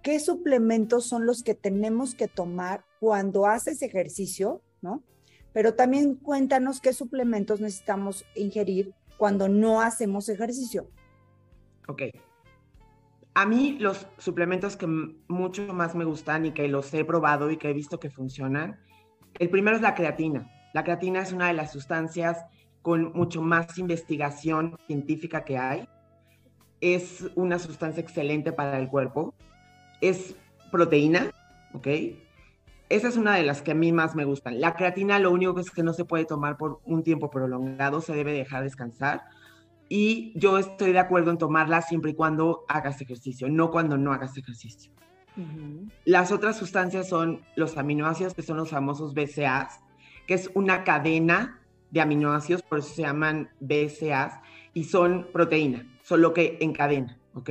¿Qué 0.03 0.21
suplementos 0.21 1.05
son 1.05 1.25
los 1.25 1.43
que 1.43 1.53
tenemos 1.53 2.15
que 2.15 2.29
tomar 2.29 2.85
cuando 3.01 3.45
haces 3.45 3.81
ejercicio, 3.81 4.61
no? 4.81 5.03
Pero 5.51 5.75
también 5.75 6.15
cuéntanos 6.15 6.79
qué 6.79 6.93
suplementos 6.93 7.59
necesitamos 7.59 8.25
ingerir 8.35 8.93
cuando 9.17 9.49
no 9.49 9.81
hacemos 9.81 10.29
ejercicio. 10.29 10.89
Ok. 11.89 12.03
A 13.33 13.45
mí 13.45 13.77
los 13.79 14.07
suplementos 14.17 14.75
que 14.75 14.87
mucho 14.87 15.73
más 15.73 15.95
me 15.95 16.05
gustan 16.05 16.45
y 16.45 16.51
que 16.51 16.67
los 16.67 16.93
he 16.93 17.05
probado 17.05 17.51
y 17.51 17.57
que 17.57 17.69
he 17.69 17.73
visto 17.73 17.99
que 17.99 18.09
funcionan, 18.09 18.79
el 19.37 19.49
primero 19.49 19.75
es 19.75 19.81
la 19.81 19.95
creatina. 19.95 20.49
La 20.73 20.83
creatina 20.83 21.21
es 21.21 21.31
una 21.31 21.47
de 21.47 21.53
las 21.53 21.71
sustancias 21.71 22.45
con 22.81 23.13
mucho 23.13 23.41
más 23.41 23.77
investigación 23.77 24.77
científica 24.87 25.43
que 25.43 25.57
hay. 25.57 25.87
Es 26.81 27.29
una 27.35 27.59
sustancia 27.59 28.01
excelente 28.01 28.51
para 28.51 28.79
el 28.79 28.87
cuerpo. 28.87 29.33
Es 30.01 30.35
proteína, 30.71 31.31
¿ok? 31.73 31.87
Esa 32.89 33.07
es 33.07 33.17
una 33.17 33.35
de 33.35 33.43
las 33.43 33.61
que 33.61 33.71
a 33.71 33.75
mí 33.75 33.91
más 33.91 34.15
me 34.15 34.25
gustan. 34.25 34.59
La 34.59 34.73
creatina 34.73 35.19
lo 35.19 35.31
único 35.31 35.53
que 35.53 35.61
es 35.61 35.71
que 35.71 35.83
no 35.83 35.93
se 35.93 36.05
puede 36.05 36.25
tomar 36.25 36.57
por 36.57 36.81
un 36.85 37.03
tiempo 37.03 37.29
prolongado, 37.29 38.01
se 38.01 38.13
debe 38.13 38.33
dejar 38.33 38.63
descansar 38.63 39.21
y 39.89 40.31
yo 40.35 40.59
estoy 40.59 40.91
de 40.93 40.99
acuerdo 40.99 41.31
en 41.31 41.39
tomarla 41.39 41.81
siempre 41.81 42.11
y 42.11 42.13
cuando 42.13 42.63
hagas 42.67 43.01
ejercicio, 43.01 43.49
no 43.49 43.71
cuando 43.71 43.97
no 43.97 44.13
hagas 44.13 44.37
ejercicio. 44.37 44.91
Las 46.05 46.31
otras 46.31 46.57
sustancias 46.57 47.07
son 47.07 47.41
los 47.55 47.77
aminoácidos, 47.77 48.33
que 48.33 48.41
son 48.41 48.57
los 48.57 48.69
famosos 48.69 49.13
BCAAs, 49.13 49.79
que 50.27 50.33
es 50.35 50.51
una 50.53 50.83
cadena 50.83 51.61
de 51.91 52.01
aminoácidos, 52.01 52.61
por 52.61 52.79
eso 52.79 52.93
se 52.93 53.01
llaman 53.03 53.49
BCAAs, 53.61 54.39
y 54.73 54.83
son 54.83 55.27
proteína, 55.33 55.87
solo 56.03 56.33
que 56.33 56.57
en 56.61 56.73
cadena, 56.73 57.17
¿ok? 57.33 57.49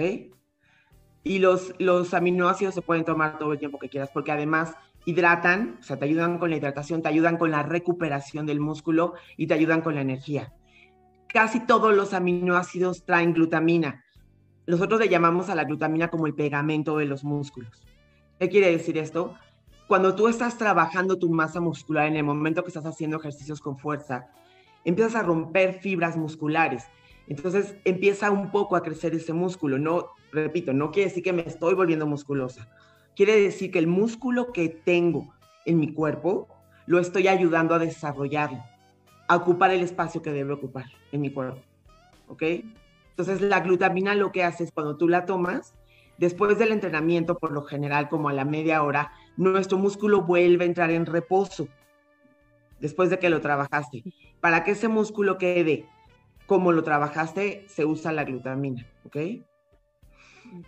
Y 1.25 1.41
los, 1.41 1.75
los 1.79 2.15
aminoácidos 2.15 2.75
se 2.75 2.83
pueden 2.83 3.05
tomar 3.05 3.39
todo 3.39 3.53
el 3.53 3.59
tiempo 3.59 3.79
que 3.79 3.89
quieras, 3.89 4.11
porque 4.13 4.33
además 4.33 4.75
hidratan, 5.07 5.79
o 5.81 5.83
sea, 5.83 5.99
te 5.99 6.05
ayudan 6.05 6.39
con 6.39 6.51
la 6.51 6.57
hidratación, 6.57 7.03
te 7.03 7.09
ayudan 7.09 7.39
con 7.39 7.51
la 7.51 7.63
recuperación 7.63 8.47
del 8.47 8.61
músculo 8.61 9.15
y 9.37 9.47
te 9.47 9.55
ayudan 9.55 9.81
con 9.81 9.95
la 9.95 10.03
energía 10.03 10.53
casi 11.29 11.61
todos 11.61 11.95
los 11.95 12.15
aminoácidos 12.15 13.05
traen 13.05 13.35
glutamina. 13.35 14.05
Nosotros 14.67 15.01
le 15.01 15.09
llamamos 15.09 15.49
a 15.49 15.55
la 15.55 15.65
glutamina 15.65 16.09
como 16.09 16.27
el 16.27 16.35
pegamento 16.35 16.97
de 16.99 17.07
los 17.07 17.25
músculos. 17.25 17.87
¿Qué 18.39 18.49
quiere 18.49 18.71
decir 18.71 18.99
esto? 18.99 19.35
Cuando 19.87 20.15
tú 20.15 20.29
estás 20.29 20.59
trabajando 20.59 21.19
tu 21.19 21.31
masa 21.31 21.61
muscular 21.61 22.07
en 22.07 22.17
el 22.17 22.25
momento 22.25 22.63
que 22.63 22.69
estás 22.69 22.87
haciendo 22.87 23.19
ejercicios 23.19 23.61
con 23.61 23.79
fuerza, 23.79 24.29
empiezas 24.85 25.15
a 25.15 25.23
romper 25.23 25.81
fibras 25.81 26.17
musculares. 26.17 26.85
Entonces 27.27 27.75
empieza 27.85 28.31
un 28.31 28.51
poco 28.51 28.77
a 28.77 28.83
crecer 28.83 29.15
ese 29.15 29.33
músculo. 29.33 29.79
No, 29.79 30.09
repito, 30.33 30.73
no 30.73 30.91
quiere 30.91 31.09
decir 31.09 31.23
que 31.23 31.33
me 31.33 31.43
estoy 31.43 31.75
volviendo 31.75 32.07
musculosa. 32.07 32.69
Quiere 33.17 33.41
decir 33.41 33.71
que 33.71 33.79
el 33.79 33.87
músculo 33.87 34.53
que 34.53 34.69
tengo 34.69 35.35
en 35.65 35.79
mi 35.79 35.93
cuerpo 35.93 36.49
lo 36.87 36.99
estoy 36.99 37.29
ayudando 37.29 37.75
a 37.75 37.79
desarrollarlo 37.79 38.63
a 39.29 39.37
ocupar 39.37 39.71
el 39.71 39.83
espacio 39.83 40.23
que 40.23 40.33
debe 40.33 40.55
ocupar 40.55 40.87
en 41.13 41.21
mi 41.21 41.31
cuerpo. 41.31 41.61
¿Ok? 42.29 42.43
Entonces 43.11 43.41
la 43.41 43.61
glutamina 43.61 44.15
lo 44.15 44.33
que 44.33 44.45
hace 44.45 44.65
es 44.65 44.73
cuando 44.73 44.97
tú 44.97 45.09
la 45.09 45.27
tomas, 45.27 45.75
después 46.19 46.59
del 46.59 46.73
entrenamiento, 46.73 47.39
por 47.39 47.53
lo 47.53 47.63
general 47.63 48.09
como 48.09 48.29
a 48.29 48.33
la 48.33 48.45
media 48.45 48.83
hora, 48.83 49.13
nuestro 49.37 49.79
músculo 49.79 50.23
vuelve 50.23 50.65
a 50.65 50.69
entrar 50.69 50.91
en 50.91 51.07
reposo 51.07 51.69
después 52.81 53.11
de 53.11 53.19
que 53.19 53.31
lo 53.31 53.41
trabajaste. 53.41 54.03
Para 54.41 54.65
que 54.65 54.73
ese 54.73 54.89
músculo 54.89 55.39
quede 55.39 55.87
como 56.47 56.73
lo 56.73 56.83
trabajaste, 56.83 57.67
se 57.69 57.85
usa 57.85 58.13
la 58.13 58.25
glutamina. 58.25 58.87
¿Ok? 59.05 59.17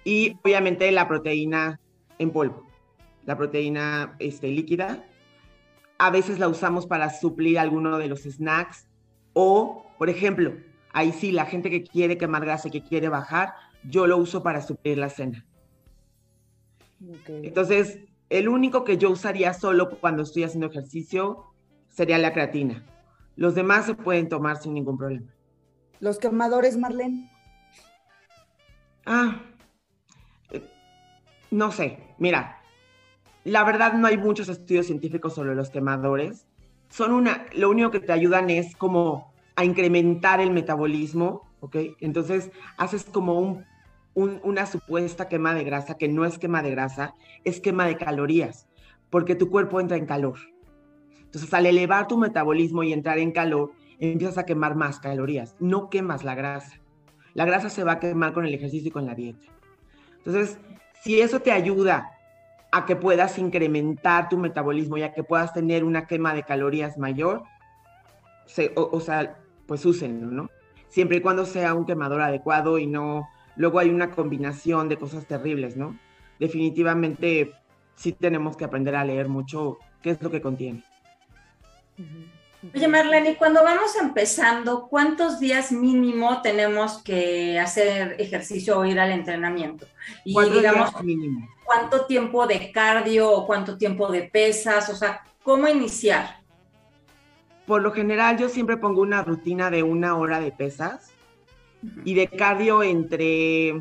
Y 0.04 0.36
obviamente 0.42 0.90
la 0.92 1.08
proteína 1.08 1.80
en 2.18 2.30
polvo, 2.30 2.66
la 3.24 3.36
proteína 3.36 4.16
este, 4.18 4.48
líquida, 4.48 5.04
a 6.00 6.10
veces 6.10 6.38
la 6.38 6.48
usamos 6.48 6.86
para 6.86 7.10
suplir 7.10 7.58
alguno 7.58 7.98
de 7.98 8.08
los 8.08 8.22
snacks 8.22 8.88
o, 9.34 9.86
por 9.98 10.08
ejemplo, 10.08 10.54
ahí 10.94 11.12
sí, 11.12 11.30
la 11.30 11.44
gente 11.44 11.68
que 11.68 11.84
quiere 11.84 12.16
quemar 12.16 12.42
grasa 12.42 12.68
y 12.68 12.70
que 12.70 12.82
quiere 12.82 13.10
bajar, 13.10 13.52
yo 13.84 14.06
lo 14.06 14.16
uso 14.16 14.42
para 14.42 14.62
suplir 14.62 14.96
la 14.96 15.10
cena. 15.10 15.44
Okay. 17.20 17.46
Entonces, 17.46 17.98
el 18.30 18.48
único 18.48 18.82
que 18.82 18.96
yo 18.96 19.10
usaría 19.10 19.52
solo 19.52 19.90
cuando 20.00 20.22
estoy 20.22 20.44
haciendo 20.44 20.68
ejercicio 20.68 21.44
sería 21.90 22.16
la 22.16 22.32
creatina. 22.32 22.82
Los 23.36 23.54
demás 23.54 23.84
se 23.84 23.94
pueden 23.94 24.30
tomar 24.30 24.56
sin 24.56 24.72
ningún 24.72 24.96
problema. 24.96 25.30
¿Los 26.00 26.18
quemadores, 26.18 26.78
Marlene? 26.78 27.30
Ah, 29.04 29.42
eh, 30.50 30.62
no 31.50 31.70
sé, 31.72 31.98
mira, 32.16 32.59
la 33.44 33.64
verdad 33.64 33.94
no 33.94 34.06
hay 34.06 34.18
muchos 34.18 34.48
estudios 34.48 34.86
científicos 34.86 35.34
sobre 35.34 35.54
los 35.54 35.70
quemadores. 35.70 36.46
Son 36.88 37.12
una, 37.12 37.46
lo 37.54 37.70
único 37.70 37.90
que 37.90 38.00
te 38.00 38.12
ayudan 38.12 38.50
es 38.50 38.76
como 38.76 39.32
a 39.56 39.64
incrementar 39.64 40.40
el 40.40 40.50
metabolismo, 40.50 41.48
¿ok? 41.60 41.76
Entonces 42.00 42.50
haces 42.76 43.04
como 43.04 43.38
un, 43.38 43.64
una 44.14 44.66
supuesta 44.66 45.28
quema 45.28 45.54
de 45.54 45.64
grasa, 45.64 45.96
que 45.96 46.08
no 46.08 46.24
es 46.24 46.38
quema 46.38 46.62
de 46.62 46.70
grasa, 46.70 47.14
es 47.44 47.60
quema 47.60 47.86
de 47.86 47.96
calorías, 47.96 48.68
porque 49.08 49.34
tu 49.34 49.50
cuerpo 49.50 49.80
entra 49.80 49.96
en 49.96 50.06
calor. 50.06 50.38
Entonces 51.20 51.52
al 51.54 51.66
elevar 51.66 52.08
tu 52.08 52.18
metabolismo 52.18 52.82
y 52.82 52.92
entrar 52.92 53.18
en 53.18 53.32
calor, 53.32 53.72
empiezas 53.98 54.38
a 54.38 54.46
quemar 54.46 54.74
más 54.74 54.98
calorías, 54.98 55.56
no 55.60 55.90
quemas 55.90 56.24
la 56.24 56.34
grasa. 56.34 56.80
La 57.34 57.44
grasa 57.44 57.70
se 57.70 57.84
va 57.84 57.92
a 57.92 58.00
quemar 58.00 58.32
con 58.32 58.44
el 58.44 58.54
ejercicio 58.54 58.88
y 58.88 58.90
con 58.90 59.06
la 59.06 59.14
dieta. 59.14 59.46
Entonces, 60.18 60.58
si 61.02 61.20
eso 61.20 61.40
te 61.40 61.52
ayuda 61.52 62.10
a 62.72 62.86
que 62.86 62.96
puedas 62.96 63.38
incrementar 63.38 64.28
tu 64.28 64.38
metabolismo 64.38 64.96
y 64.96 65.02
a 65.02 65.12
que 65.12 65.24
puedas 65.24 65.52
tener 65.52 65.84
una 65.84 66.06
quema 66.06 66.34
de 66.34 66.44
calorías 66.44 66.98
mayor, 66.98 67.42
o, 68.74 69.00
sea, 69.00 69.38
pues 69.66 69.84
úsenlo, 69.84 70.26
¿no? 70.30 70.50
Siempre 70.88 71.18
y 71.18 71.20
cuando 71.20 71.46
sea 71.46 71.74
un 71.74 71.86
quemador 71.86 72.20
adecuado 72.22 72.78
y 72.78 72.86
no, 72.86 73.28
luego 73.56 73.78
hay 73.78 73.90
una 73.90 74.10
combinación 74.10 74.88
de 74.88 74.96
cosas 74.96 75.26
terribles, 75.26 75.76
¿no? 75.76 75.98
Definitivamente 76.38 77.52
sí 77.94 78.12
tenemos 78.12 78.56
que 78.56 78.64
aprender 78.64 78.96
a 78.96 79.04
leer 79.04 79.28
mucho 79.28 79.78
qué 80.02 80.10
es 80.10 80.22
lo 80.22 80.30
que 80.30 80.40
contiene. 80.40 80.82
Oye, 82.74 82.88
Marlene, 82.88 83.36
cuando 83.36 83.64
vamos 83.64 83.96
empezando, 83.96 84.86
¿cuántos 84.88 85.40
días 85.40 85.72
mínimo 85.72 86.42
tenemos 86.42 87.02
que 87.02 87.58
hacer 87.58 88.16
ejercicio 88.18 88.78
o 88.78 88.84
ir 88.84 89.00
al 89.00 89.12
entrenamiento? 89.12 89.86
Y 90.24 90.38
digamos, 90.50 91.02
mínimo? 91.02 91.48
¿cuánto 91.64 92.04
tiempo 92.04 92.46
de 92.46 92.70
cardio 92.70 93.30
o 93.30 93.46
cuánto 93.46 93.78
tiempo 93.78 94.10
de 94.12 94.24
pesas? 94.24 94.90
O 94.90 94.96
sea, 94.96 95.22
¿cómo 95.42 95.68
iniciar? 95.68 96.40
Por 97.66 97.80
lo 97.80 97.92
general, 97.92 98.36
yo 98.36 98.48
siempre 98.48 98.76
pongo 98.76 99.00
una 99.00 99.22
rutina 99.22 99.70
de 99.70 99.82
una 99.82 100.16
hora 100.16 100.38
de 100.38 100.52
pesas 100.52 101.12
y 102.04 102.14
de 102.14 102.26
cardio 102.26 102.82
entre 102.82 103.80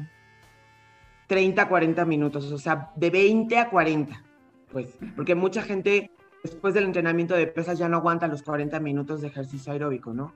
30 1.27 1.62
a 1.62 1.67
40 1.67 2.05
minutos, 2.05 2.51
o 2.51 2.57
sea, 2.57 2.91
de 2.95 3.09
20 3.09 3.57
a 3.57 3.69
40, 3.69 4.24
pues, 4.71 4.88
porque 5.15 5.36
mucha 5.36 5.63
gente 5.63 6.12
después 6.43 6.74
del 6.74 6.86
entrenamiento 6.86 7.36
de 7.36 7.48
pesas 7.48 7.77
ya 7.77 7.89
no 7.89 7.98
aguanta 7.98 8.27
los 8.27 8.43
40 8.43 8.79
minutos 8.79 9.22
de 9.22 9.27
ejercicio 9.27 9.72
aeróbico, 9.74 10.13
¿no? 10.13 10.34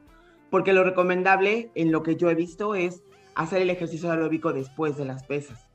Porque 0.50 0.74
lo 0.74 0.84
recomendable 0.84 1.72
en 1.76 1.92
lo 1.92 2.04
que 2.04 2.16
yo 2.16 2.30
he 2.30 2.36
visto 2.36 2.76
es 2.76 3.04
hacer 3.36 3.62
el 3.62 3.70
ejercicio 3.70 4.12
aeróbico 4.12 4.54
después 4.54 4.98
de 4.98 5.06
las 5.06 5.24
pesas. 5.24 5.68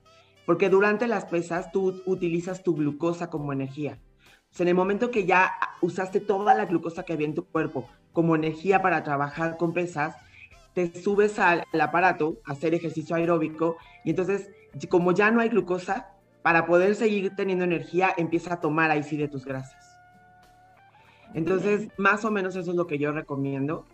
Porque 0.47 0.69
durante 0.69 1.09
las 1.09 1.25
pesas 1.25 1.73
tú 1.73 2.03
utilizas 2.07 2.63
tu 2.63 2.75
glucosa 2.75 3.29
como 3.29 3.53
energía. 3.53 3.99
En 4.59 4.69
el 4.69 4.75
momento 4.75 5.11
que 5.11 5.27
ya 5.27 5.53
usaste 5.83 6.21
toda 6.21 6.55
la 6.55 6.67
glucosa 6.67 7.05
que 7.05 7.13
había 7.13 7.27
en 7.27 7.35
tu 7.35 7.45
cuerpo 7.45 7.89
como 8.13 8.35
energía 8.35 8.81
para 8.83 9.03
trabajar 9.03 9.57
con 9.57 9.73
pesas, 9.73 10.17
te 10.75 10.93
subes 11.01 11.39
al, 11.39 11.65
al 11.73 11.81
aparato 11.81 12.39
a 12.45 12.53
hacer 12.53 12.75
ejercicio 12.75 13.17
aeróbico 13.17 13.77
y 14.05 14.11
entonces, 14.11 14.51
como 14.89 15.13
ya 15.13 15.31
no 15.31 15.41
hay 15.41 15.49
glucosa, 15.49 16.15
para 16.43 16.67
poder 16.67 16.95
seguir 16.95 17.35
teniendo 17.37 17.65
energía, 17.65 18.15
empieza 18.17 18.55
a 18.55 18.61
tomar 18.61 18.91
ahí 18.91 19.03
sí 19.03 19.17
de 19.17 19.29
tus 19.29 19.45
grasas. 19.45 19.88
Entonces, 21.35 21.89
más 21.97 22.25
o 22.25 22.31
menos 22.31 22.57
eso 22.57 22.71
es 22.71 22.77
lo 22.77 22.87
que 22.87 22.99
yo 22.99 23.13
recomiendo. 23.13 23.85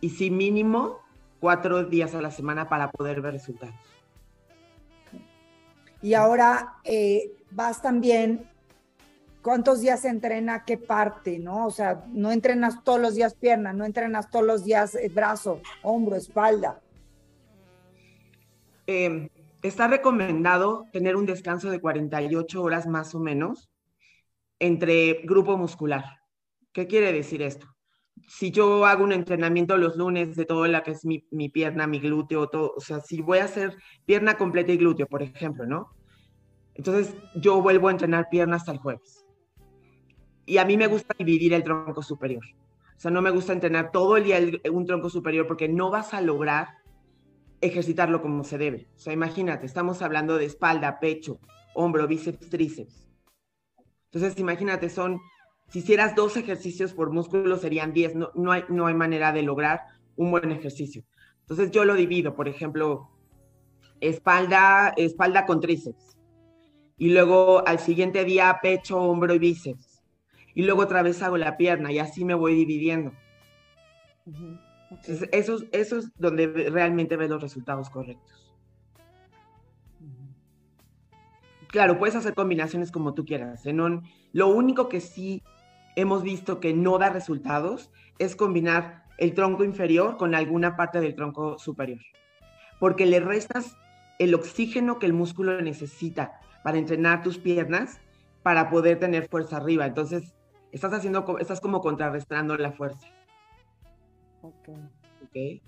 Y 0.00 0.10
sí, 0.10 0.30
mínimo 0.30 0.98
cuatro 1.40 1.84
días 1.84 2.14
a 2.14 2.22
la 2.22 2.30
semana 2.30 2.68
para 2.68 2.90
poder 2.90 3.20
ver 3.20 3.34
resultados. 3.34 3.74
Y 6.00 6.14
ahora 6.14 6.74
eh, 6.84 7.32
vas 7.50 7.80
también, 7.80 8.48
¿cuántos 9.40 9.80
días 9.80 10.00
se 10.00 10.08
entrena 10.08 10.64
qué 10.64 10.76
parte, 10.76 11.38
no? 11.38 11.66
O 11.66 11.70
sea, 11.70 12.04
no 12.12 12.32
entrenas 12.32 12.82
todos 12.82 13.00
los 13.00 13.14
días 13.14 13.34
pierna, 13.34 13.72
no 13.72 13.84
entrenas 13.84 14.30
todos 14.30 14.44
los 14.44 14.64
días 14.64 14.94
eh, 14.96 15.08
brazo, 15.12 15.60
hombro, 15.82 16.16
espalda. 16.16 16.80
Em, 18.86 19.28
está 19.62 19.86
recomendado 19.86 20.86
tener 20.92 21.14
un 21.14 21.24
descanso 21.24 21.70
de 21.70 21.80
48 21.80 22.62
horas 22.62 22.86
más 22.86 23.14
o 23.14 23.20
menos 23.20 23.70
entre 24.58 25.22
grupo 25.24 25.56
muscular. 25.56 26.21
¿Qué 26.72 26.86
quiere 26.86 27.12
decir 27.12 27.42
esto? 27.42 27.66
Si 28.28 28.50
yo 28.50 28.86
hago 28.86 29.04
un 29.04 29.12
entrenamiento 29.12 29.76
los 29.76 29.96
lunes 29.96 30.36
de 30.36 30.44
todo 30.44 30.66
lo 30.66 30.82
que 30.82 30.92
es 30.92 31.04
mi, 31.04 31.48
pierna, 31.48 31.86
mi 31.86 31.98
glúteo, 31.98 32.48
todo, 32.48 32.72
o 32.76 32.80
sea, 32.80 33.00
si 33.00 33.20
voy 33.20 33.38
a 33.38 33.44
hacer 33.44 33.76
pierna 34.06 34.38
completa 34.38 34.72
y 34.72 34.78
glúteo, 34.78 35.06
por 35.06 35.22
ejemplo, 35.22 35.66
¿no? 35.66 35.90
Entonces 36.74 37.14
yo 37.34 37.60
vuelvo 37.60 37.88
a 37.88 37.90
entrenar 37.90 38.28
pierna 38.30 38.56
hasta 38.56 38.72
el 38.72 38.78
jueves. 38.78 39.24
Y 40.46 40.58
a 40.58 40.64
mí 40.64 40.76
me 40.76 40.86
gusta 40.86 41.14
dividir 41.18 41.52
el 41.52 41.62
tronco 41.62 42.02
superior. 42.02 42.44
O 42.96 43.00
sea, 43.00 43.10
no 43.10 43.20
me 43.20 43.30
gusta 43.30 43.52
entrenar 43.52 43.90
todo 43.90 44.16
el 44.16 44.24
día 44.24 44.38
un 44.70 44.86
tronco 44.86 45.10
superior 45.10 45.46
porque 45.46 45.68
no 45.68 45.90
vas 45.90 46.14
a 46.14 46.20
lograr 46.20 46.68
ejercitarlo 47.60 48.22
como 48.22 48.44
se 48.44 48.58
debe. 48.58 48.88
O 48.96 48.98
sea, 48.98 49.12
imagínate, 49.12 49.66
estamos 49.66 50.02
hablando 50.02 50.38
de 50.38 50.46
espalda, 50.46 50.98
pecho, 51.00 51.38
hombro, 51.74 52.06
bíceps, 52.06 52.48
tríceps. 52.48 53.08
Entonces, 54.10 54.38
imagínate, 54.38 54.88
son 54.88 55.20
si 55.72 55.78
hicieras 55.78 56.14
dos 56.14 56.36
ejercicios 56.36 56.92
por 56.92 57.10
músculo 57.10 57.56
serían 57.56 57.94
10, 57.94 58.14
no, 58.14 58.30
no, 58.34 58.52
hay, 58.52 58.64
no 58.68 58.86
hay 58.86 58.94
manera 58.94 59.32
de 59.32 59.42
lograr 59.42 59.80
un 60.16 60.30
buen 60.30 60.52
ejercicio. 60.52 61.02
Entonces 61.40 61.70
yo 61.70 61.86
lo 61.86 61.94
divido, 61.94 62.34
por 62.34 62.46
ejemplo, 62.46 63.08
espalda, 63.98 64.92
espalda 64.98 65.46
con 65.46 65.60
tríceps. 65.60 66.18
Y 66.98 67.08
luego 67.08 67.66
al 67.66 67.78
siguiente 67.78 68.22
día 68.24 68.58
pecho, 68.60 69.00
hombro 69.00 69.32
y 69.32 69.38
bíceps. 69.38 70.02
Y 70.54 70.64
luego 70.64 70.82
otra 70.82 71.02
vez 71.02 71.22
hago 71.22 71.38
la 71.38 71.56
pierna 71.56 71.90
y 71.90 71.98
así 71.98 72.26
me 72.26 72.34
voy 72.34 72.54
dividiendo. 72.54 73.12
Entonces, 74.90 75.26
eso, 75.32 75.56
eso 75.72 75.96
es 76.00 76.12
donde 76.18 76.48
realmente 76.68 77.16
ves 77.16 77.30
los 77.30 77.40
resultados 77.40 77.88
correctos. 77.88 78.52
Claro, 81.68 81.98
puedes 81.98 82.14
hacer 82.14 82.34
combinaciones 82.34 82.92
como 82.92 83.14
tú 83.14 83.24
quieras. 83.24 83.64
En 83.64 84.02
lo 84.34 84.48
único 84.48 84.90
que 84.90 85.00
sí 85.00 85.42
hemos 85.96 86.22
visto 86.22 86.60
que 86.60 86.72
no 86.72 86.98
da 86.98 87.10
resultados 87.10 87.90
es 88.18 88.36
combinar 88.36 89.04
el 89.18 89.34
tronco 89.34 89.64
inferior 89.64 90.16
con 90.16 90.34
alguna 90.34 90.76
parte 90.76 91.00
del 91.00 91.14
tronco 91.14 91.58
superior, 91.58 92.00
porque 92.80 93.06
le 93.06 93.20
restas 93.20 93.76
el 94.18 94.34
oxígeno 94.34 94.98
que 94.98 95.06
el 95.06 95.12
músculo 95.12 95.60
necesita 95.60 96.40
para 96.62 96.78
entrenar 96.78 97.22
tus 97.22 97.38
piernas 97.38 98.00
para 98.42 98.70
poder 98.70 98.98
tener 98.98 99.28
fuerza 99.28 99.56
arriba. 99.56 99.86
Entonces, 99.86 100.34
estás 100.72 100.92
haciendo, 100.92 101.38
estás 101.38 101.60
como 101.60 101.80
contrarrestando 101.80 102.56
la 102.56 102.72
fuerza. 102.72 103.06
Ok. 104.42 105.62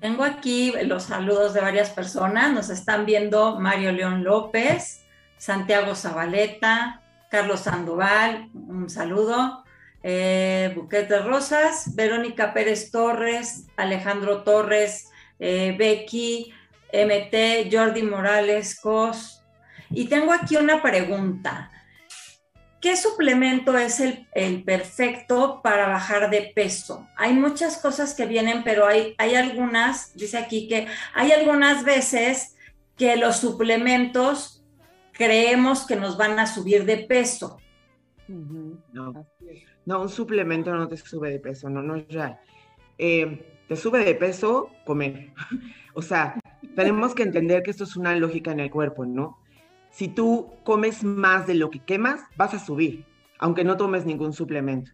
Tengo 0.00 0.24
aquí 0.24 0.72
los 0.84 1.04
saludos 1.04 1.54
de 1.54 1.60
varias 1.60 1.90
personas. 1.90 2.52
Nos 2.52 2.70
están 2.70 3.06
viendo 3.06 3.58
Mario 3.60 3.92
León 3.92 4.24
López, 4.24 5.04
Santiago 5.36 5.94
Zabaleta, 5.94 6.99
Carlos 7.30 7.60
Sandoval, 7.60 8.50
un 8.52 8.90
saludo. 8.90 9.64
Eh, 10.02 10.72
Buquete 10.74 11.18
Rosas, 11.20 11.94
Verónica 11.94 12.52
Pérez 12.52 12.90
Torres, 12.90 13.66
Alejandro 13.76 14.42
Torres, 14.42 15.08
eh, 15.38 15.74
Becky, 15.78 16.52
MT, 16.92 17.70
Jordi 17.70 18.02
Morales, 18.02 18.78
Cos. 18.80 19.44
Y 19.90 20.06
tengo 20.08 20.32
aquí 20.32 20.56
una 20.56 20.82
pregunta. 20.82 21.70
¿Qué 22.80 22.96
suplemento 22.96 23.76
es 23.76 24.00
el, 24.00 24.64
perfecto 24.64 25.60
para 25.62 25.86
bajar 25.86 26.30
de 26.30 26.50
peso? 26.54 27.06
Hay 27.16 27.34
muchas 27.34 27.76
cosas 27.76 28.14
que 28.14 28.26
vienen, 28.26 28.64
pero 28.64 28.86
hay, 28.86 29.14
hay 29.18 29.34
algunas, 29.34 30.14
dice 30.16 30.38
aquí 30.38 30.66
que 30.66 30.88
hay 31.14 31.30
algunas 31.30 31.84
veces 31.84 32.56
que 32.96 33.16
los 33.16 33.36
suplementos 33.36 34.59
creemos 35.20 35.86
que 35.86 35.96
nos 35.96 36.16
van 36.16 36.38
a 36.38 36.46
subir 36.46 36.86
de 36.86 36.96
peso. 36.96 37.58
No, 38.26 39.26
no, 39.84 40.00
un 40.00 40.08
suplemento 40.08 40.74
no 40.74 40.88
te 40.88 40.96
sube 40.96 41.30
de 41.30 41.38
peso, 41.38 41.68
no, 41.68 41.82
no 41.82 41.96
es 41.96 42.08
real. 42.08 42.40
Eh, 42.96 43.60
te 43.68 43.76
sube 43.76 44.02
de 44.02 44.14
peso 44.14 44.70
comer. 44.86 45.34
o 45.94 46.00
sea, 46.00 46.40
tenemos 46.74 47.14
que 47.14 47.22
entender 47.22 47.62
que 47.62 47.70
esto 47.70 47.84
es 47.84 47.96
una 47.96 48.16
lógica 48.16 48.50
en 48.52 48.60
el 48.60 48.70
cuerpo, 48.70 49.04
¿no? 49.04 49.38
Si 49.90 50.08
tú 50.08 50.54
comes 50.64 51.04
más 51.04 51.46
de 51.46 51.54
lo 51.54 51.68
que 51.68 51.84
quemas, 51.84 52.22
vas 52.38 52.54
a 52.54 52.58
subir, 52.58 53.04
aunque 53.38 53.62
no 53.62 53.76
tomes 53.76 54.06
ningún 54.06 54.32
suplemento. 54.32 54.92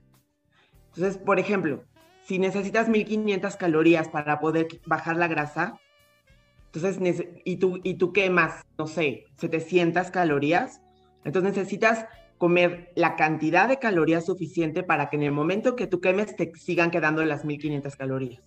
Entonces, 0.87 1.19
por 1.19 1.39
ejemplo, 1.39 1.85
si 2.25 2.41
necesitas 2.41 2.89
1500 2.89 3.55
calorías 3.55 4.09
para 4.09 4.41
poder 4.41 4.67
bajar 4.87 5.19
la 5.19 5.29
grasa, 5.29 5.79
entonces, 6.85 7.27
y 7.45 7.57
tú, 7.57 7.81
y 7.83 7.95
tú 7.95 8.13
quemas, 8.13 8.65
no 8.79 8.87
sé, 8.87 9.25
700 9.39 10.11
calorías, 10.11 10.81
entonces 11.25 11.57
necesitas 11.57 12.07
comer 12.39 12.93
la 12.95 13.17
cantidad 13.17 13.69
de 13.69 13.79
calorías 13.79 14.27
suficiente 14.27 14.83
para 14.83 15.09
que 15.09 15.17
en 15.17 15.23
el 15.23 15.33
momento 15.33 15.75
que 15.75 15.87
tú 15.87 16.01
quemes 16.01 16.37
te 16.37 16.53
sigan 16.55 16.91
quedando 16.91 17.25
las 17.25 17.45
1500 17.45 17.97
calorías. 17.97 18.43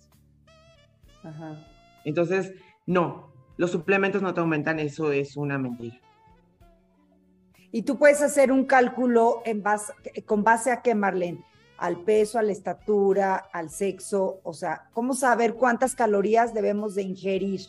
Ajá. 1.22 1.66
Entonces, 2.04 2.54
no, 2.86 3.32
los 3.56 3.70
suplementos 3.70 4.22
no 4.22 4.32
te 4.32 4.40
aumentan, 4.40 4.78
eso 4.78 5.12
es 5.12 5.36
una 5.36 5.58
mentira. 5.58 6.00
Y 7.72 7.82
tú 7.82 7.98
puedes 7.98 8.22
hacer 8.22 8.50
un 8.50 8.64
cálculo 8.64 9.42
en 9.44 9.62
base, 9.62 9.92
con 10.24 10.42
base 10.42 10.70
a 10.72 10.82
qué, 10.82 10.94
Marlene? 10.94 11.44
al 11.80 12.02
peso, 12.02 12.38
a 12.38 12.42
la 12.42 12.52
estatura, 12.52 13.36
al 13.36 13.70
sexo? 13.70 14.40
O 14.44 14.52
sea, 14.52 14.88
¿cómo 14.92 15.14
saber 15.14 15.54
cuántas 15.54 15.94
calorías 15.94 16.54
debemos 16.54 16.94
de 16.94 17.02
ingerir? 17.02 17.62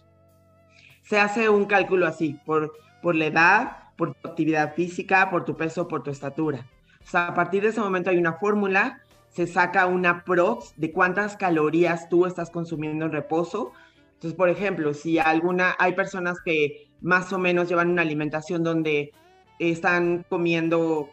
Se 1.02 1.20
hace 1.20 1.50
un 1.50 1.66
cálculo 1.66 2.08
así, 2.08 2.40
por, 2.46 2.74
por 3.02 3.16
la 3.16 3.26
edad, 3.26 3.78
por 3.96 4.14
tu 4.14 4.30
actividad 4.30 4.74
física, 4.76 5.30
por 5.30 5.46
tu 5.46 5.56
peso, 5.56 5.88
por 5.88 6.04
tu 6.04 6.12
estatura. 6.12 6.66
O 7.04 7.10
sea, 7.10 7.28
a 7.28 7.34
partir 7.34 7.64
de 7.64 7.70
ese 7.70 7.82
momento 7.82 8.10
hay 8.10 8.18
una 8.18 8.34
fórmula, 8.34 9.02
se 9.30 9.48
saca 9.48 9.86
una 9.86 10.24
prox 10.24 10.74
de 10.78 10.92
cuántas 10.92 11.38
calorías 11.38 12.10
tú 12.10 12.26
estás 12.26 12.50
consumiendo 12.50 13.06
en 13.06 13.12
reposo. 13.12 13.72
Entonces, 14.14 14.38
por 14.38 14.50
ejemplo, 14.50 14.94
si 14.94 15.20
alguna, 15.20 15.76
hay 15.80 15.94
personas 15.94 16.38
que 16.44 16.90
más 17.02 17.34
o 17.34 17.40
menos 17.40 17.68
llevan 17.70 17.90
una 17.90 18.04
alimentación 18.04 18.64
donde 18.64 19.12
están 19.60 20.26
comiendo 20.30 21.10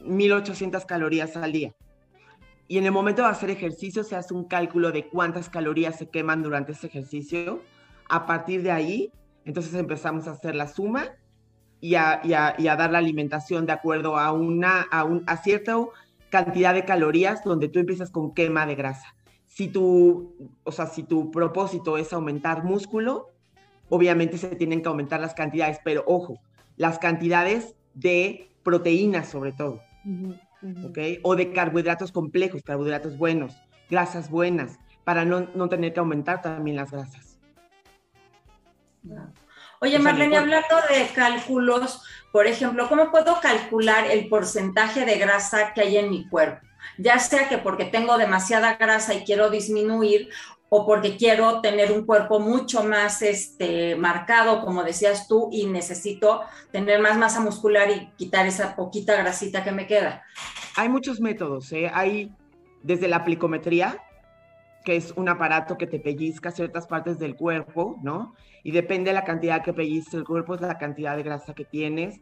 1800 0.00 0.84
calorías 0.84 1.36
al 1.36 1.52
día. 1.52 1.74
Y 2.68 2.78
en 2.78 2.86
el 2.86 2.92
momento 2.92 3.22
de 3.22 3.28
hacer 3.28 3.50
ejercicio 3.50 4.04
se 4.04 4.16
hace 4.16 4.32
un 4.32 4.44
cálculo 4.44 4.92
de 4.92 5.06
cuántas 5.06 5.50
calorías 5.50 5.98
se 5.98 6.08
queman 6.08 6.42
durante 6.42 6.72
ese 6.72 6.86
ejercicio. 6.86 7.62
A 8.12 8.26
partir 8.26 8.62
de 8.62 8.70
ahí, 8.70 9.10
entonces 9.46 9.72
empezamos 9.72 10.28
a 10.28 10.32
hacer 10.32 10.54
la 10.54 10.68
suma 10.68 11.12
y 11.80 11.94
a, 11.94 12.20
dar 12.76 12.92
la 12.92 12.98
alimentación 12.98 13.64
de 13.64 13.72
acuerdo 13.72 14.18
a, 14.18 14.32
una, 14.32 14.82
a, 14.82 15.04
un, 15.04 15.24
a 15.26 15.38
cierta 15.38 15.78
cantidad 16.28 16.74
de 16.74 16.84
calorías 16.84 17.42
donde 17.42 17.70
tú 17.70 17.78
empiezas 17.78 18.10
con 18.10 18.34
quema 18.34 18.66
de 18.66 18.74
grasa. 18.74 19.14
Si 19.46 19.68
tu, 19.68 20.52
o 20.62 20.72
sea, 20.72 20.88
si 20.88 21.04
tu 21.04 21.30
propósito 21.30 21.96
es 21.96 22.12
aumentar 22.12 22.64
músculo, 22.64 23.30
obviamente 23.88 24.36
se 24.36 24.56
tienen 24.56 24.82
que 24.82 24.88
aumentar 24.88 25.18
las 25.18 25.32
cantidades, 25.32 25.78
pero 25.82 26.04
ojo, 26.06 26.38
las 26.76 26.98
cantidades 26.98 27.76
de 27.94 28.50
proteínas 28.62 29.30
sobre 29.30 29.52
todo, 29.52 29.80
¿ok? 30.84 30.98
O 31.22 31.34
de 31.34 31.50
carbohidratos 31.50 32.12
complejos, 32.12 32.62
carbohidratos 32.62 33.16
buenos, 33.16 33.56
grasas 33.88 34.28
buenas, 34.28 34.78
para 35.02 35.24
no, 35.24 35.48
no 35.54 35.70
tener 35.70 35.94
que 35.94 36.00
aumentar 36.00 36.42
también 36.42 36.76
las 36.76 36.90
grasas. 36.90 37.31
Oye, 39.80 39.98
Marlene, 39.98 40.36
hablando 40.36 40.76
de 40.90 41.08
cálculos, 41.14 42.02
por 42.30 42.46
ejemplo, 42.46 42.88
¿cómo 42.88 43.10
puedo 43.10 43.40
calcular 43.40 44.10
el 44.10 44.28
porcentaje 44.28 45.04
de 45.04 45.18
grasa 45.18 45.74
que 45.74 45.82
hay 45.82 45.96
en 45.96 46.10
mi 46.10 46.28
cuerpo? 46.28 46.66
Ya 46.98 47.18
sea 47.18 47.48
que 47.48 47.58
porque 47.58 47.84
tengo 47.84 48.16
demasiada 48.18 48.76
grasa 48.76 49.14
y 49.14 49.24
quiero 49.24 49.50
disminuir 49.50 50.30
o 50.68 50.86
porque 50.86 51.16
quiero 51.18 51.60
tener 51.60 51.92
un 51.92 52.06
cuerpo 52.06 52.40
mucho 52.40 52.82
más 52.82 53.20
este, 53.20 53.94
marcado, 53.96 54.64
como 54.64 54.82
decías 54.82 55.28
tú, 55.28 55.50
y 55.52 55.66
necesito 55.66 56.42
tener 56.70 56.98
más 57.00 57.18
masa 57.18 57.40
muscular 57.40 57.90
y 57.90 58.10
quitar 58.16 58.46
esa 58.46 58.74
poquita 58.74 59.14
grasita 59.16 59.62
que 59.64 59.72
me 59.72 59.86
queda. 59.86 60.24
Hay 60.76 60.88
muchos 60.88 61.20
métodos, 61.20 61.70
¿eh? 61.72 61.90
hay 61.92 62.32
desde 62.82 63.06
la 63.08 63.22
plicometría, 63.22 63.98
que 64.84 64.96
es 64.96 65.12
un 65.16 65.28
aparato 65.28 65.78
que 65.78 65.86
te 65.86 65.98
pellizca 65.98 66.50
ciertas 66.50 66.86
partes 66.86 67.18
del 67.18 67.36
cuerpo, 67.36 67.98
¿no? 68.02 68.34
Y 68.62 68.72
depende 68.72 69.10
de 69.10 69.14
la 69.14 69.24
cantidad 69.24 69.62
que 69.62 69.72
pellizca 69.72 70.16
el 70.16 70.24
cuerpo, 70.24 70.54
es 70.54 70.60
la 70.60 70.78
cantidad 70.78 71.16
de 71.16 71.22
grasa 71.22 71.54
que 71.54 71.64
tienes. 71.64 72.20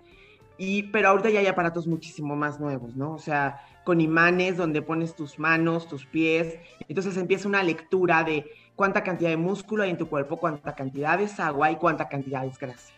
Y, 0.59 0.85
pero 0.85 1.09
ahorita 1.09 1.31
ya 1.31 1.41
hay 1.41 1.47
aparatos 1.47 1.87
muchísimo 1.87 2.37
más 2.37 2.61
nuevos, 2.61 2.95
¿no? 2.95 3.15
O 3.15 3.19
sea, 3.19 3.61
con 3.85 4.01
imanes 4.01 4.57
donde 4.57 4.83
pones 4.83 5.15
tus 5.15 5.39
manos, 5.39 5.89
tus 5.89 6.05
pies. 6.07 6.59
Entonces 6.89 7.17
empieza 7.17 7.49
una 7.49 7.63
lectura 7.63 8.25
de 8.25 8.45
cuánta 8.77 9.03
cantidad 9.03 9.31
de 9.31 9.37
músculo 9.39 9.85
hay 9.85 9.91
en 9.91 9.99
tu 9.99 10.09
cuerpo, 10.09 10.37
cuánta 10.37 10.75
cantidad 10.75 11.21
es 11.21 11.41
agua 11.41 11.71
y 11.71 11.77
cuánta 11.77 12.09
cantidad 12.09 12.45
es 12.45 12.59
grasa. 12.59 12.93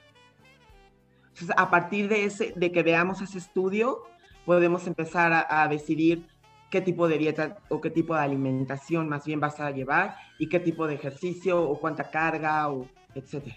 Entonces, 1.29 1.55
a 1.57 1.71
partir 1.71 2.09
de, 2.09 2.25
ese, 2.25 2.53
de 2.57 2.73
que 2.73 2.83
veamos 2.83 3.23
ese 3.23 3.39
estudio, 3.39 4.03
podemos 4.45 4.87
empezar 4.87 5.33
a, 5.33 5.63
a 5.63 5.69
decidir 5.69 6.27
qué 6.73 6.81
tipo 6.81 7.07
de 7.07 7.19
dieta 7.19 7.59
o 7.69 7.83
qué 7.83 7.91
tipo 7.91 8.15
de 8.15 8.23
alimentación 8.23 9.07
más 9.07 9.27
bien 9.27 9.39
vas 9.39 9.61
a 9.61 9.71
llevar 9.71 10.17
y 10.39 10.49
qué 10.49 10.59
tipo 10.59 10.87
de 10.87 10.95
ejercicio 10.95 11.63
o 11.63 11.79
cuánta 11.79 12.11
carga 12.11 12.71
o 12.71 12.89
etcétera. 13.15 13.57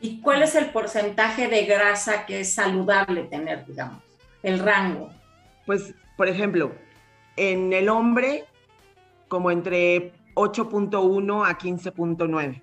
¿Y 0.00 0.20
cuál 0.20 0.42
es 0.42 0.56
el 0.56 0.70
porcentaje 0.70 1.46
de 1.46 1.64
grasa 1.64 2.26
que 2.26 2.40
es 2.40 2.52
saludable 2.52 3.22
tener, 3.24 3.64
digamos? 3.64 4.02
El 4.42 4.58
rango. 4.58 5.10
Pues, 5.64 5.94
por 6.16 6.26
ejemplo, 6.26 6.72
en 7.36 7.72
el 7.72 7.88
hombre, 7.88 8.44
como 9.28 9.52
entre 9.52 10.12
8.1 10.34 11.48
a 11.48 11.56
15.9. 11.56 12.62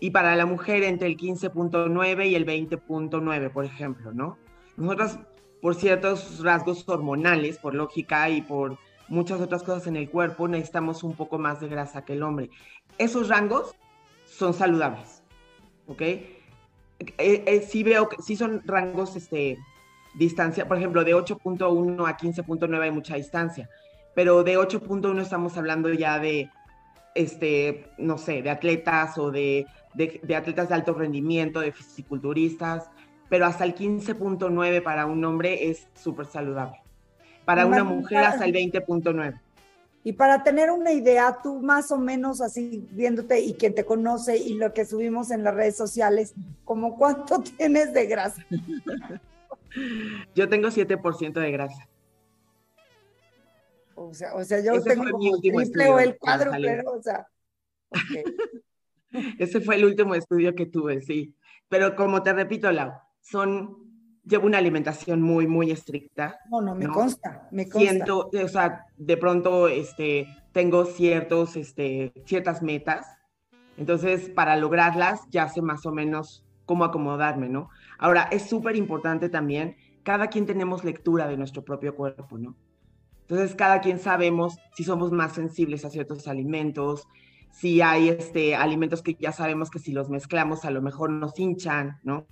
Y 0.00 0.10
para 0.10 0.36
la 0.36 0.44
mujer, 0.44 0.82
entre 0.82 1.08
el 1.08 1.16
15.9 1.16 2.26
y 2.28 2.34
el 2.34 2.44
20.9, 2.44 3.50
por 3.50 3.64
ejemplo, 3.64 4.12
¿no? 4.12 4.36
Nosotros 4.76 5.18
por 5.60 5.74
ciertos 5.74 6.42
rasgos 6.42 6.88
hormonales, 6.88 7.58
por 7.58 7.74
lógica 7.74 8.28
y 8.30 8.42
por 8.42 8.78
muchas 9.08 9.40
otras 9.40 9.62
cosas 9.62 9.86
en 9.86 9.96
el 9.96 10.10
cuerpo, 10.10 10.48
necesitamos 10.48 11.02
un 11.02 11.14
poco 11.14 11.38
más 11.38 11.60
de 11.60 11.68
grasa 11.68 12.04
que 12.04 12.12
el 12.12 12.22
hombre. 12.22 12.50
Esos 12.98 13.28
rangos 13.28 13.74
son 14.26 14.54
saludables, 14.54 15.22
¿ok? 15.86 16.00
Eh, 16.02 16.34
eh, 17.18 17.66
sí 17.68 17.82
veo 17.82 18.08
que 18.08 18.20
sí 18.22 18.36
son 18.36 18.62
rangos, 18.66 19.16
este, 19.16 19.58
distancia, 20.14 20.66
por 20.66 20.76
ejemplo, 20.76 21.04
de 21.04 21.14
8.1 21.14 22.08
a 22.08 22.16
15.9 22.16 22.82
hay 22.82 22.90
mucha 22.90 23.16
distancia, 23.16 23.68
pero 24.14 24.42
de 24.42 24.58
8.1 24.58 25.20
estamos 25.20 25.56
hablando 25.56 25.92
ya 25.92 26.18
de, 26.18 26.50
este, 27.14 27.90
no 27.98 28.18
sé, 28.18 28.42
de 28.42 28.50
atletas 28.50 29.16
o 29.16 29.30
de, 29.30 29.66
de, 29.94 30.20
de 30.22 30.36
atletas 30.36 30.68
de 30.68 30.74
alto 30.74 30.92
rendimiento, 30.92 31.60
de 31.60 31.72
fisiculturistas, 31.72 32.90
pero 33.28 33.46
hasta 33.46 33.64
el 33.64 33.74
15.9 33.74 34.82
para 34.82 35.06
un 35.06 35.24
hombre 35.24 35.70
es 35.70 35.86
súper 35.94 36.26
saludable. 36.26 36.80
Para 37.44 37.66
una 37.66 37.84
mujer 37.84 38.18
hasta 38.18 38.44
el 38.44 38.52
20.9. 38.52 39.40
Y 40.04 40.12
para 40.12 40.42
tener 40.42 40.70
una 40.70 40.92
idea, 40.92 41.38
tú 41.42 41.60
más 41.60 41.90
o 41.90 41.98
menos 41.98 42.40
así 42.40 42.86
viéndote 42.92 43.40
y 43.40 43.54
quien 43.54 43.74
te 43.74 43.84
conoce 43.84 44.36
y 44.36 44.54
lo 44.54 44.72
que 44.72 44.84
subimos 44.84 45.30
en 45.30 45.44
las 45.44 45.54
redes 45.54 45.76
sociales, 45.76 46.34
¿como 46.64 46.96
cuánto 46.96 47.40
tienes 47.58 47.92
de 47.92 48.06
grasa? 48.06 48.44
Yo 50.34 50.48
tengo 50.48 50.68
7% 50.68 51.32
de 51.32 51.50
grasa. 51.50 51.88
O 53.94 54.14
sea, 54.14 54.34
o 54.34 54.44
sea 54.44 54.60
yo 54.62 54.80
tengo 54.82 55.04
el 55.04 55.40
triple 55.40 55.88
o 55.88 55.98
el 55.98 56.16
cuádruple, 56.16 56.82
o 56.86 57.02
sea. 57.02 57.26
Ese 59.38 59.60
fue 59.60 59.76
el 59.76 59.84
último 59.84 60.14
estudio 60.14 60.54
que 60.54 60.66
tuve, 60.66 61.00
sí. 61.00 61.34
Pero 61.68 61.96
como 61.96 62.22
te 62.22 62.32
repito, 62.32 62.70
Lau, 62.70 62.92
son, 63.30 63.76
llevo 64.24 64.46
una 64.46 64.58
alimentación 64.58 65.20
muy, 65.20 65.46
muy 65.46 65.70
estricta. 65.70 66.38
No, 66.50 66.60
no, 66.60 66.74
me 66.74 66.86
consta, 66.88 67.48
me 67.50 67.68
consta. 67.68 67.90
Siento, 67.90 68.30
o 68.32 68.48
sea, 68.48 68.86
de 68.96 69.16
pronto 69.16 69.68
este, 69.68 70.26
tengo 70.52 70.84
ciertos, 70.84 71.56
este, 71.56 72.12
ciertas 72.24 72.62
metas, 72.62 73.06
entonces 73.76 74.30
para 74.30 74.56
lograrlas 74.56 75.20
ya 75.30 75.48
sé 75.48 75.62
más 75.62 75.84
o 75.86 75.92
menos 75.92 76.44
cómo 76.64 76.84
acomodarme, 76.84 77.48
¿no? 77.48 77.70
Ahora, 77.98 78.28
es 78.30 78.48
súper 78.48 78.76
importante 78.76 79.28
también, 79.28 79.76
cada 80.02 80.28
quien 80.28 80.46
tenemos 80.46 80.84
lectura 80.84 81.26
de 81.26 81.36
nuestro 81.36 81.64
propio 81.64 81.94
cuerpo, 81.94 82.38
¿no? 82.38 82.56
Entonces, 83.22 83.54
cada 83.54 83.80
quien 83.80 83.98
sabemos 83.98 84.56
si 84.74 84.84
somos 84.84 85.12
más 85.12 85.32
sensibles 85.32 85.84
a 85.84 85.90
ciertos 85.90 86.28
alimentos, 86.28 87.06
si 87.50 87.82
hay 87.82 88.08
este, 88.08 88.54
alimentos 88.54 89.02
que 89.02 89.14
ya 89.14 89.32
sabemos 89.32 89.70
que 89.70 89.78
si 89.78 89.92
los 89.92 90.08
mezclamos 90.08 90.64
a 90.64 90.70
lo 90.70 90.80
mejor 90.80 91.10
nos 91.10 91.38
hinchan, 91.38 91.98
¿no? 92.02 92.26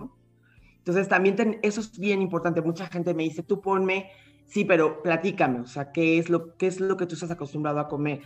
Entonces 0.86 1.08
también 1.08 1.58
eso 1.62 1.80
es 1.80 1.98
bien 1.98 2.22
importante. 2.22 2.62
Mucha 2.62 2.86
gente 2.86 3.12
me 3.12 3.24
dice, 3.24 3.42
tú 3.42 3.60
ponme, 3.60 4.12
sí, 4.46 4.64
pero 4.64 5.02
platícame, 5.02 5.58
o 5.58 5.66
sea, 5.66 5.90
¿qué 5.90 6.16
es 6.16 6.30
lo, 6.30 6.56
qué 6.56 6.68
es 6.68 6.78
lo 6.78 6.96
que 6.96 7.06
tú 7.06 7.14
estás 7.14 7.32
acostumbrado 7.32 7.80
a 7.80 7.88
comer? 7.88 8.20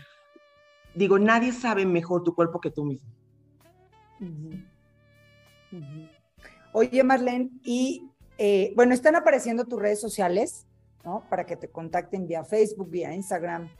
Digo, 0.95 1.19
nadie 1.19 1.53
sabe 1.53 1.87
mejor 1.87 2.23
tu 2.23 2.35
cuerpo 2.35 2.61
que 2.61 2.71
tú 2.71 2.85
mismo. 2.85 3.09
Oye, 6.75 7.03
Marlene, 7.03 7.49
y 7.65 8.07
eh, 8.37 8.75
bueno, 8.77 8.93
están 8.93 9.17
apareciendo 9.17 9.65
tus 9.65 9.81
redes 9.81 9.99
sociales, 9.99 10.67
¿no? 11.03 11.25
Para 11.31 11.47
que 11.47 11.57
te 11.57 11.69
contacten 11.69 12.27
vía 12.27 12.45
Facebook, 12.45 12.91
vía 12.91 13.15
Instagram. 13.15 13.71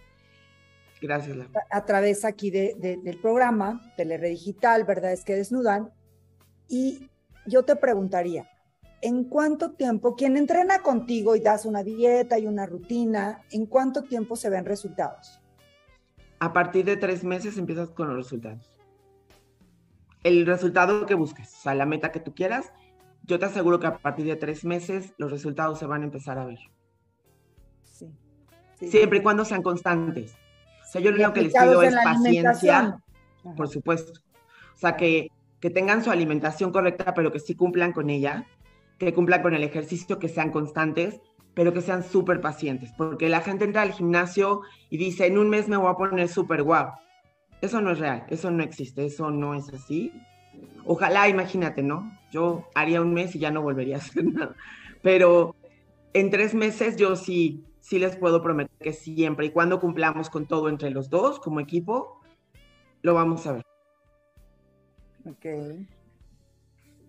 Gracias. 1.03 1.37
A, 1.71 1.85
través 1.85 2.25
aquí 2.25 2.51
del 2.51 3.19
programa, 3.21 3.93
Telered 3.99 4.31
Digital, 4.31 4.85
¿verdad? 4.85 5.13
Es 5.13 5.23
que 5.23 5.35
desnudan. 5.35 5.93
Y 6.67 7.11
yo 7.47 7.65
te 7.65 7.77
preguntaría, 7.77 8.49
¿en 9.03 9.25
cuánto 9.25 9.73
tiempo, 9.73 10.17
quien 10.17 10.37
entrena 10.37 10.81
contigo 10.81 11.37
y 11.37 11.41
das 11.41 11.65
una 11.65 11.83
dieta 11.83 12.39
y 12.39 12.47
una 12.47 12.67
rutina, 12.67 13.43
¿en 13.51 13.67
cuánto 13.67 14.03
tiempo 14.03 14.37
se 14.37 14.51
ven 14.51 14.65
resultados? 14.65 15.41
A 16.39 16.53
partir 16.53 16.85
de 16.85 16.97
tres 16.97 17.25
meses 17.25 17.59
empiezas 17.59 17.91
con 17.91 18.09
los 18.09 18.17
resultados. 18.17 18.73
El 20.23 20.47
resultado 20.47 21.07
que 21.07 21.15
busques, 21.15 21.53
o 21.55 21.63
sea, 21.63 21.75
la 21.75 21.87
meta 21.87 22.13
que 22.13 22.21
tú 22.21 22.35
quieras, 22.35 22.73
yo 23.25 23.39
te 23.39 23.47
aseguro 23.47 23.81
que 23.81 23.87
a 23.87 23.99
partir 23.99 24.27
de 24.27 24.37
tres 24.37 24.65
meses 24.65 25.15
los 25.17 25.31
resultados 25.31 25.79
se 25.79 25.87
van 25.87 26.03
a 26.03 26.05
empezar 26.05 26.39
a 26.39 26.47
ver. 26.47 26.59
Sí. 27.83 28.11
Siempre 28.75 29.19
y 29.19 29.23
cuando 29.23 29.45
sean 29.45 29.63
constantes. 29.63 30.35
O 30.83 30.93
sea, 30.93 31.01
yo 31.01 31.13
lo 31.13 31.33
que 31.33 31.43
les 31.43 31.53
pido 31.53 31.83
es 31.83 31.95
paciencia, 32.03 32.99
por 33.57 33.69
supuesto. 33.69 34.21
O 34.75 34.79
sea, 34.79 34.97
que, 34.97 35.31
que 35.61 35.71
tengan 35.71 36.03
su 36.03 36.11
alimentación 36.11 36.73
correcta, 36.73 37.15
pero 37.15 37.31
que 37.31 37.39
sí 37.39 37.55
cumplan 37.55 37.93
con 37.93 38.11
ella, 38.11 38.47
que 39.01 39.15
cumplan 39.15 39.43
con 39.43 39.55
el 39.55 39.65
ejercicio, 39.65 40.19
que 40.19 40.29
sean 40.29 40.51
constantes, 40.51 41.21
pero 41.55 41.73
que 41.73 41.81
sean 41.81 42.05
súper 42.05 42.41
pacientes, 42.41 42.93
porque 42.97 43.29
la 43.29 43.41
gente 43.41 43.65
entra 43.65 43.83
al 43.83 43.93
gimnasio 43.93 44.61
y 44.91 44.99
dice, 44.99 45.27
en 45.27 45.39
un 45.39 45.49
mes 45.49 45.69
me 45.69 45.77
voy 45.77 45.91
a 45.91 45.97
poner 45.97 46.29
súper 46.29 46.63
guau. 46.63 46.93
Eso 47.63 47.81
no 47.81 47.91
es 47.91 47.99
real, 47.99 48.25
eso 48.29 48.51
no 48.51 48.63
existe, 48.63 49.05
eso 49.05 49.31
no 49.31 49.55
es 49.55 49.69
así. 49.73 50.13
Ojalá, 50.85 51.29
imagínate, 51.29 51.83
¿no? 51.83 52.11
Yo 52.31 52.69
haría 52.75 53.01
un 53.01 53.13
mes 53.13 53.35
y 53.35 53.39
ya 53.39 53.51
no 53.51 53.63
volvería 53.63 53.97
a 53.97 53.99
hacer 53.99 54.25
nada. 54.33 54.55
Pero 55.03 55.57
en 56.13 56.31
tres 56.31 56.55
meses 56.55 56.97
yo 56.97 57.17
sí, 57.17 57.65
sí 57.81 57.99
les 57.99 58.17
puedo 58.17 58.43
prometer 58.43 58.77
que 58.79 58.93
siempre 58.93 59.47
y 59.47 59.51
cuando 59.51 59.81
cumplamos 59.81 60.29
con 60.29 60.47
todo 60.47 60.69
entre 60.69 60.91
los 60.91 61.09
dos 61.09 61.41
como 61.41 61.61
equipo, 61.61 62.21
lo 63.03 63.15
vamos 63.15 63.47
a 63.47 63.53
ver. 63.53 63.65
Ok. 65.27 65.47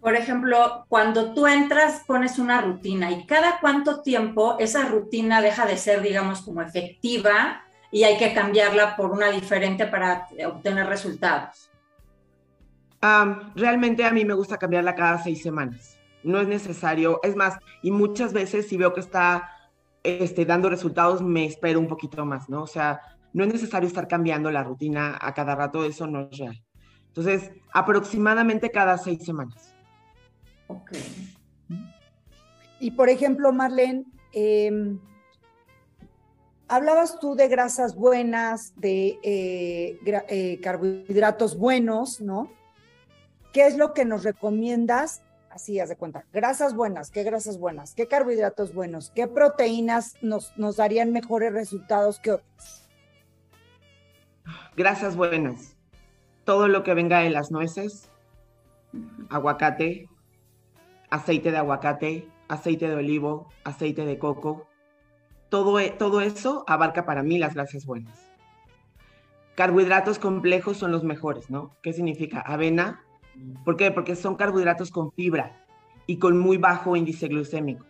Por 0.01 0.15
ejemplo, 0.15 0.85
cuando 0.89 1.33
tú 1.33 1.45
entras, 1.45 2.03
pones 2.07 2.39
una 2.39 2.59
rutina 2.59 3.11
y 3.11 3.27
cada 3.27 3.59
cuánto 3.59 4.01
tiempo 4.01 4.57
esa 4.57 4.87
rutina 4.87 5.41
deja 5.41 5.67
de 5.67 5.77
ser, 5.77 6.01
digamos, 6.01 6.41
como 6.41 6.63
efectiva 6.63 7.61
y 7.91 8.03
hay 8.03 8.17
que 8.17 8.33
cambiarla 8.33 8.95
por 8.95 9.11
una 9.11 9.29
diferente 9.29 9.85
para 9.85 10.27
obtener 10.47 10.87
resultados. 10.87 11.69
realmente 13.55 14.03
a 14.03 14.11
mí 14.11 14.25
me 14.25 14.33
gusta 14.33 14.57
cambiarla 14.57 14.95
cada 14.95 15.21
seis 15.21 15.43
semanas. 15.43 15.99
No 16.23 16.39
es 16.39 16.47
necesario, 16.47 17.19
es 17.21 17.35
más, 17.35 17.59
y 17.83 17.91
muchas 17.91 18.33
veces 18.33 18.67
si 18.67 18.77
veo 18.77 18.93
que 18.93 18.99
está 19.01 19.49
este, 20.01 20.45
dando 20.45 20.69
resultados, 20.69 21.21
me 21.21 21.45
espero 21.45 21.79
un 21.79 21.87
poquito 21.87 22.25
más, 22.25 22.49
¿no? 22.49 22.63
O 22.63 22.67
sea, 22.67 23.01
no 23.33 23.43
es 23.43 23.53
necesario 23.53 23.87
estar 23.87 24.07
cambiando 24.07 24.49
la 24.49 24.63
rutina 24.63 25.17
a 25.21 25.33
cada 25.33 25.55
rato, 25.55 25.85
eso 25.85 26.07
no 26.07 26.21
es 26.21 26.37
real. 26.39 26.63
Entonces, 27.07 27.51
aproximadamente 27.73 28.71
cada 28.71 28.97
seis 28.97 29.23
semanas. 29.23 29.70
Ok. 30.71 30.91
Y 32.79 32.91
por 32.91 33.09
ejemplo, 33.09 33.51
Marlene, 33.51 34.05
em, 34.33 34.99
hablabas 36.67 37.19
tú 37.19 37.35
de 37.35 37.47
grasas 37.47 37.95
buenas, 37.95 38.73
de 38.75 39.19
eh, 39.23 39.99
eh, 40.05 40.59
carbohidratos 40.61 41.57
buenos, 41.57 42.21
¿no? 42.21 42.49
¿Qué 43.53 43.67
es 43.67 43.77
lo 43.77 43.93
que 43.93 44.05
nos 44.05 44.23
recomiendas? 44.23 45.21
Así, 45.49 45.79
haz 45.81 45.89
de 45.89 45.97
cuenta, 45.97 46.25
grasas 46.31 46.73
buenas, 46.73 47.11
¿qué 47.11 47.23
grasas 47.23 47.59
buenas? 47.59 47.93
¿Qué 47.93 48.07
carbohidratos 48.07 48.73
buenos? 48.73 49.11
¿Qué 49.13 49.27
proteínas 49.27 50.15
nos, 50.21 50.57
nos 50.57 50.77
darían 50.77 51.11
mejores 51.11 51.51
resultados 51.51 52.19
que 52.19 52.31
otras? 52.31 52.89
Grasas 54.77 55.17
buenas. 55.17 55.75
Todo 56.45 56.69
lo 56.69 56.83
que 56.83 56.93
venga 56.93 57.19
de 57.19 57.29
las 57.29 57.51
nueces, 57.51 58.09
aguacate, 59.29 60.07
aceite 61.11 61.51
de 61.51 61.57
aguacate, 61.57 62.27
aceite 62.47 62.87
de 62.87 62.95
olivo, 62.95 63.49
aceite 63.63 64.05
de 64.05 64.17
coco. 64.17 64.67
Todo, 65.49 65.79
e, 65.79 65.91
todo 65.91 66.21
eso 66.21 66.63
abarca 66.67 67.05
para 67.05 67.21
mí 67.21 67.37
las 67.37 67.53
grasas 67.53 67.85
buenas. 67.85 68.31
Carbohidratos 69.55 70.17
complejos 70.17 70.77
son 70.77 70.91
los 70.91 71.03
mejores, 71.03 71.49
¿no? 71.49 71.75
¿Qué 71.83 71.93
significa? 71.93 72.39
Avena. 72.41 73.03
¿Por 73.63 73.75
qué? 73.75 73.91
Porque 73.91 74.15
son 74.15 74.35
carbohidratos 74.35 74.89
con 74.89 75.11
fibra 75.11 75.65
y 76.07 76.17
con 76.17 76.39
muy 76.39 76.57
bajo 76.57 76.95
índice 76.95 77.27
glucémico. 77.27 77.85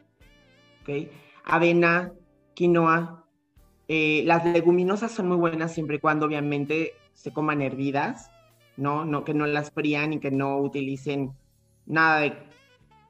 ¿Ok? 0.81 1.09
Avena, 1.45 2.11
quinoa. 2.55 3.25
Eh, 3.87 4.23
las 4.25 4.45
leguminosas 4.45 5.11
son 5.11 5.27
muy 5.27 5.37
buenas 5.37 5.73
siempre 5.73 5.97
y 5.97 5.99
cuando 5.99 6.25
obviamente 6.25 6.93
se 7.13 7.31
coman 7.31 7.61
hervidas, 7.61 8.31
¿no? 8.77 9.05
no 9.05 9.23
que 9.23 9.33
no 9.33 9.45
las 9.45 9.71
frían 9.71 10.13
y 10.13 10.19
que 10.19 10.31
no 10.31 10.57
utilicen 10.57 11.33
nada 11.85 12.21
de 12.21 12.50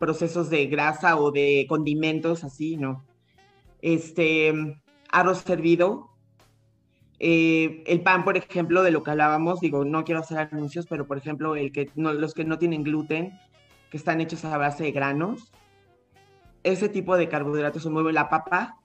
procesos 0.01 0.49
de 0.49 0.65
grasa 0.65 1.15
o 1.15 1.31
de 1.31 1.67
condimentos 1.69 2.43
así, 2.43 2.75
¿no? 2.75 3.05
Este, 3.83 4.51
arroz 5.11 5.43
servido. 5.43 6.09
Eh, 7.19 7.83
el 7.85 8.01
pan, 8.01 8.23
por 8.23 8.35
ejemplo, 8.35 8.81
de 8.81 8.89
lo 8.89 9.03
que 9.03 9.11
hablábamos, 9.11 9.59
digo, 9.59 9.85
no 9.85 10.03
quiero 10.03 10.21
hacer 10.21 10.39
anuncios, 10.39 10.87
pero 10.87 11.05
por 11.05 11.19
ejemplo, 11.19 11.55
el 11.55 11.71
que, 11.71 11.91
los 11.95 12.33
que 12.33 12.43
no 12.43 12.57
tienen 12.57 12.83
gluten, 12.83 13.39
que 13.91 13.97
están 13.97 14.21
hechos 14.21 14.43
a 14.43 14.57
base 14.57 14.85
de 14.85 14.91
granos, 14.91 15.51
ese 16.63 16.89
tipo 16.89 17.15
de 17.15 17.29
carbohidratos 17.29 17.83
son 17.83 17.93
muy 17.93 18.01
buenos. 18.01 18.19
La 18.19 18.29
papa, 18.29 18.79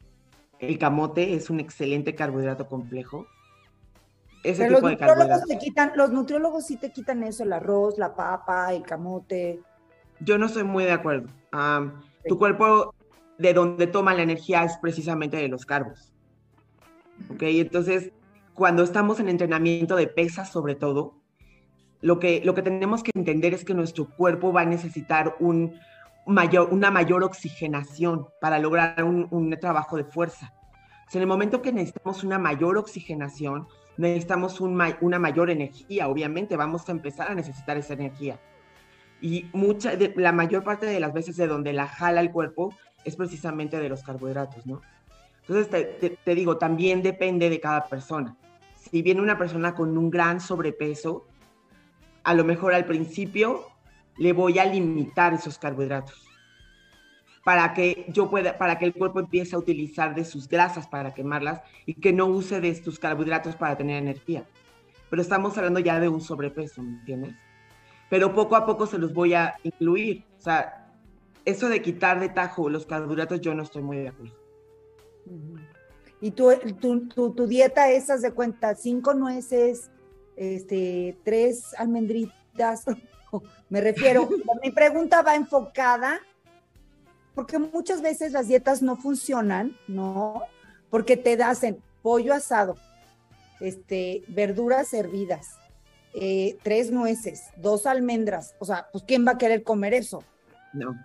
el 0.59 0.79
camote 0.79 1.33
es 1.33 1.48
un 1.48 1.61
excelente 1.61 2.14
carbohidrato 2.14 2.68
complejo. 2.68 3.26
Ese 4.44 4.68
tipo 4.68 4.81
los 4.81 4.90
de 4.90 4.96
carbohidratos. 4.98 5.48
Te 5.48 5.57
quitan, 5.57 5.92
los 5.96 6.11
nutriólogos 6.11 6.66
sí 6.66 6.76
te 6.76 6.92
quitan 6.92 7.22
eso, 7.22 7.42
el 7.42 7.55
arroz, 7.55 7.96
la 7.96 8.14
papa, 8.14 8.74
el 8.74 8.83
camote 8.83 9.62
yo 10.20 10.38
no 10.38 10.46
estoy 10.46 10.64
muy 10.64 10.85
de 10.85 10.92
acuerdo. 10.92 11.29
Tu 12.26 12.38
cuerpo 12.38 12.94
de 13.38 13.52
donde 13.52 13.87
toma 13.87 14.14
la 14.14 14.22
energía 14.22 14.64
es 14.64 14.76
precisamente 14.79 15.37
de 15.37 15.48
los 15.48 15.66
carbos. 15.66 16.12
¿Ok? 17.31 17.42
Entonces, 17.42 18.12
cuando 18.55 18.83
estamos 18.83 19.20
en 19.20 19.29
entrenamiento 19.29 19.96
de 19.96 20.07
pesas 20.07 20.50
sobre 20.50 20.74
todo, 20.74 21.14
lo 22.00 22.18
que, 22.18 22.42
lo 22.44 22.55
que 22.55 22.62
tenemos 22.62 23.02
que 23.02 23.11
entender 23.14 23.55
es 23.55 23.64
que 23.64 23.74
nuestro 23.74 24.09
cuerpo 24.09 24.52
va 24.52 24.62
a 24.62 24.66
necesitar 24.66 25.37
un 25.40 25.74
mayor, 26.26 26.68
una 26.72 26.90
mayor 26.90 27.24
oxigenación 27.24 28.26
para 28.40 28.59
lograr 28.59 29.02
un, 29.05 29.29
un 29.31 29.50
trabajo 29.59 29.96
de 29.96 30.05
fuerza. 30.05 30.52
en 31.12 31.20
el 31.20 31.26
momento 31.26 31.62
que 31.62 31.72
necesitamos 31.72 32.24
una 32.24 32.38
mayor 32.38 32.76
oxigenación, 32.79 33.66
necesitamos 33.96 34.61
un, 34.61 34.81
una 35.00 35.18
mayor 35.18 35.50
energía. 35.50 36.09
Obviamente 36.09 36.57
vamos 36.57 36.88
a 36.88 36.92
empezar 36.92 37.31
a 37.31 37.35
necesitar 37.35 37.76
esa 37.76 37.94
energía. 37.94 38.38
Y 39.20 39.46
mucha, 39.52 39.92
la 40.16 40.33
mayor 40.33 40.62
parte 40.62 40.87
de 40.87 41.00
las 41.00 41.12
veces 41.12 41.37
de 41.37 41.46
donde 41.46 41.72
la 41.72 41.87
jala 41.87 42.20
el 42.20 42.31
cuerpo 42.31 42.74
es 43.05 43.16
precisamente 43.16 43.79
de 43.79 43.88
los 43.88 44.02
carbohidratos, 44.02 44.66
¿no? 44.66 44.81
Entonces, 45.48 46.18
te, 46.24 46.35
digo, 46.35 46.59
también 46.59 47.02
depende 47.02 47.48
de 47.48 47.61
cada 47.61 47.85
persona. 47.87 48.37
Si 48.74 49.02
viene 49.02 49.22
una 49.22 49.38
persona 49.38 49.74
con 49.74 49.96
un 49.96 50.11
gran 50.11 50.40
sobrepeso, 50.40 51.26
a 52.24 52.35
lo 52.35 52.44
mejor 52.44 52.74
al 52.74 52.85
principio 52.85 53.64
le 54.18 54.33
voy 54.33 54.59
a 54.59 54.64
limitar 54.64 55.35
esos 55.35 55.59
carbohidratos 55.59 56.26
para 57.44 57.74
que 57.74 58.07
yo 58.09 58.29
pueda, 58.29 58.59
para 58.59 58.76
que 58.76 58.87
el 58.87 58.92
cuerpo 58.92 59.20
empiece 59.20 59.55
a 59.55 59.59
utilizar 59.61 60.16
de 60.16 60.24
sus 60.24 60.48
grasas 60.48 60.88
para 60.88 61.14
quemarlas 61.14 61.61
y 61.85 61.94
que 61.94 62.12
no 62.12 62.26
use 62.26 62.61
de 62.61 62.70
estos 62.70 62.98
carbohidratos 62.98 63.55
para 63.55 63.76
tener 63.76 64.02
energía. 64.02 64.44
Pero 65.09 65.22
estamos 65.22 65.57
hablando 65.57 65.79
ya 65.79 66.00
de 66.00 66.09
un 66.09 66.20
sobrepeso, 66.20 66.83
¿me 66.83 66.98
entiendes? 66.98 67.37
Pero 68.08 68.34
poco 68.34 68.56
a 68.56 68.66
poco 68.66 68.86
se 68.86 68.98
los 68.98 69.12
voy 69.12 69.34
a 69.34 69.54
incluir. 69.62 70.24
O 70.38 70.40
sea, 70.40 70.86
eso 71.44 71.68
de 71.68 71.82
quitar 71.82 72.20
de 72.20 72.28
tajo 72.28 72.68
los 72.68 72.86
carbohidratos, 72.86 73.40
yo 73.40 73.54
no 73.54 73.62
estoy 73.62 73.82
muy 73.82 73.98
de 73.98 74.08
acuerdo. 74.08 74.34
Y 76.20 76.30
tu, 76.32 76.50
tu, 77.14 77.32
tu, 77.32 77.46
dieta 77.46 77.90
esas 77.90 78.22
de 78.22 78.32
cuenta, 78.32 78.74
cinco 78.74 79.14
nueces, 79.14 79.90
este, 80.36 81.16
tres 81.24 81.74
almendritas, 81.78 82.84
me 83.68 83.80
refiero, 83.80 84.28
mi 84.62 84.70
pregunta 84.70 85.22
va 85.22 85.36
enfocada, 85.36 86.20
porque 87.34 87.58
muchas 87.58 88.02
veces 88.02 88.32
las 88.32 88.48
dietas 88.48 88.82
no 88.82 88.96
funcionan, 88.96 89.76
¿no? 89.88 90.42
Porque 90.90 91.16
te 91.16 91.40
hacen 91.42 91.82
pollo 92.02 92.32
asado, 92.32 92.76
este, 93.60 94.24
verduras 94.28 94.94
hervidas, 94.94 95.58
eh, 96.18 96.57
tres 96.62 96.90
nueces, 96.90 97.50
dos 97.59 97.85
almendras, 97.85 98.55
o 98.59 98.64
sea, 98.64 98.88
pues 98.90 99.05
¿quién 99.07 99.26
va 99.26 99.33
a 99.33 99.38
querer 99.38 99.62
comer 99.62 99.92
eso? 99.92 100.24
No, 100.72 100.96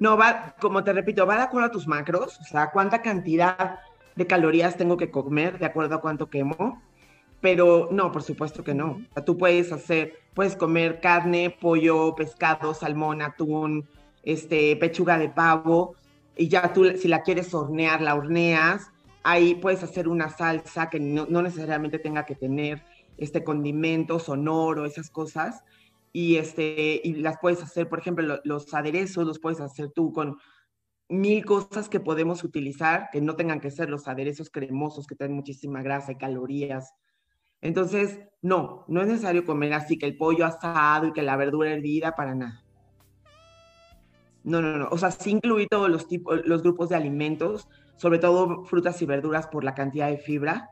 no, 0.00 0.16
va, 0.16 0.56
como 0.60 0.82
te 0.82 0.92
repito, 0.92 1.24
va 1.26 1.36
de 1.36 1.42
acuerdo 1.42 1.68
a 1.68 1.70
tus 1.70 1.86
macros, 1.86 2.40
o 2.40 2.44
sea, 2.44 2.72
cuánta 2.72 3.00
cantidad 3.00 3.78
de 4.16 4.26
calorías 4.26 4.76
tengo 4.76 4.96
que 4.96 5.12
comer 5.12 5.60
de 5.60 5.66
acuerdo 5.66 5.94
a 5.94 6.00
cuánto 6.00 6.28
quemo, 6.28 6.82
pero 7.40 7.88
no, 7.92 8.10
por 8.10 8.24
supuesto 8.24 8.64
que 8.64 8.74
no. 8.74 9.00
O 9.10 9.14
sea, 9.14 9.24
tú 9.24 9.38
puedes 9.38 9.70
hacer, 9.70 10.18
puedes 10.34 10.56
comer 10.56 11.00
carne, 11.00 11.56
pollo, 11.60 12.16
pescado, 12.16 12.74
salmón, 12.74 13.22
atún, 13.22 13.88
este, 14.24 14.74
pechuga 14.74 15.18
de 15.18 15.28
pavo, 15.28 15.94
y 16.36 16.48
ya 16.48 16.72
tú, 16.72 16.84
si 16.96 17.06
la 17.06 17.22
quieres 17.22 17.54
hornear, 17.54 18.00
la 18.00 18.16
horneas. 18.16 18.90
Ahí 19.22 19.54
puedes 19.54 19.82
hacer 19.84 20.08
una 20.08 20.30
salsa 20.30 20.90
que 20.90 20.98
no, 20.98 21.26
no 21.28 21.42
necesariamente 21.42 21.98
tenga 21.98 22.24
que 22.24 22.34
tener 22.34 22.82
este 23.18 23.44
condimento 23.44 24.18
sonoro, 24.18 24.86
esas 24.86 25.10
cosas, 25.10 25.62
y, 26.12 26.36
este, 26.36 27.00
y 27.04 27.14
las 27.14 27.38
puedes 27.40 27.62
hacer, 27.62 27.88
por 27.88 27.98
ejemplo, 27.98 28.40
los 28.44 28.72
aderezos 28.72 29.26
los 29.26 29.38
puedes 29.38 29.60
hacer 29.60 29.90
tú 29.90 30.12
con 30.12 30.36
mil 31.08 31.44
cosas 31.44 31.88
que 31.88 32.00
podemos 32.00 32.44
utilizar, 32.44 33.08
que 33.12 33.20
no 33.20 33.36
tengan 33.36 33.60
que 33.60 33.70
ser 33.70 33.88
los 33.90 34.08
aderezos 34.08 34.50
cremosos 34.50 35.06
que 35.06 35.14
tienen 35.14 35.36
muchísima 35.36 35.82
grasa 35.82 36.12
y 36.12 36.16
calorías. 36.16 36.94
Entonces, 37.60 38.20
no, 38.42 38.84
no 38.88 39.00
es 39.00 39.08
necesario 39.08 39.44
comer 39.44 39.72
así 39.72 39.98
que 39.98 40.06
el 40.06 40.16
pollo 40.16 40.46
asado 40.46 41.08
y 41.08 41.12
que 41.12 41.22
la 41.22 41.36
verdura 41.36 41.72
hervida 41.72 42.14
para 42.14 42.34
nada. 42.34 42.64
No, 44.44 44.62
no, 44.62 44.78
no. 44.78 44.88
O 44.90 44.98
sea, 44.98 45.10
sí 45.10 45.30
incluir 45.30 45.68
todos 45.68 45.90
los 45.90 46.06
tipos, 46.06 46.46
los 46.46 46.62
grupos 46.62 46.88
de 46.88 46.96
alimentos, 46.96 47.68
sobre 47.96 48.18
todo 48.18 48.64
frutas 48.64 49.00
y 49.02 49.06
verduras 49.06 49.46
por 49.48 49.64
la 49.64 49.74
cantidad 49.74 50.08
de 50.08 50.18
fibra, 50.18 50.70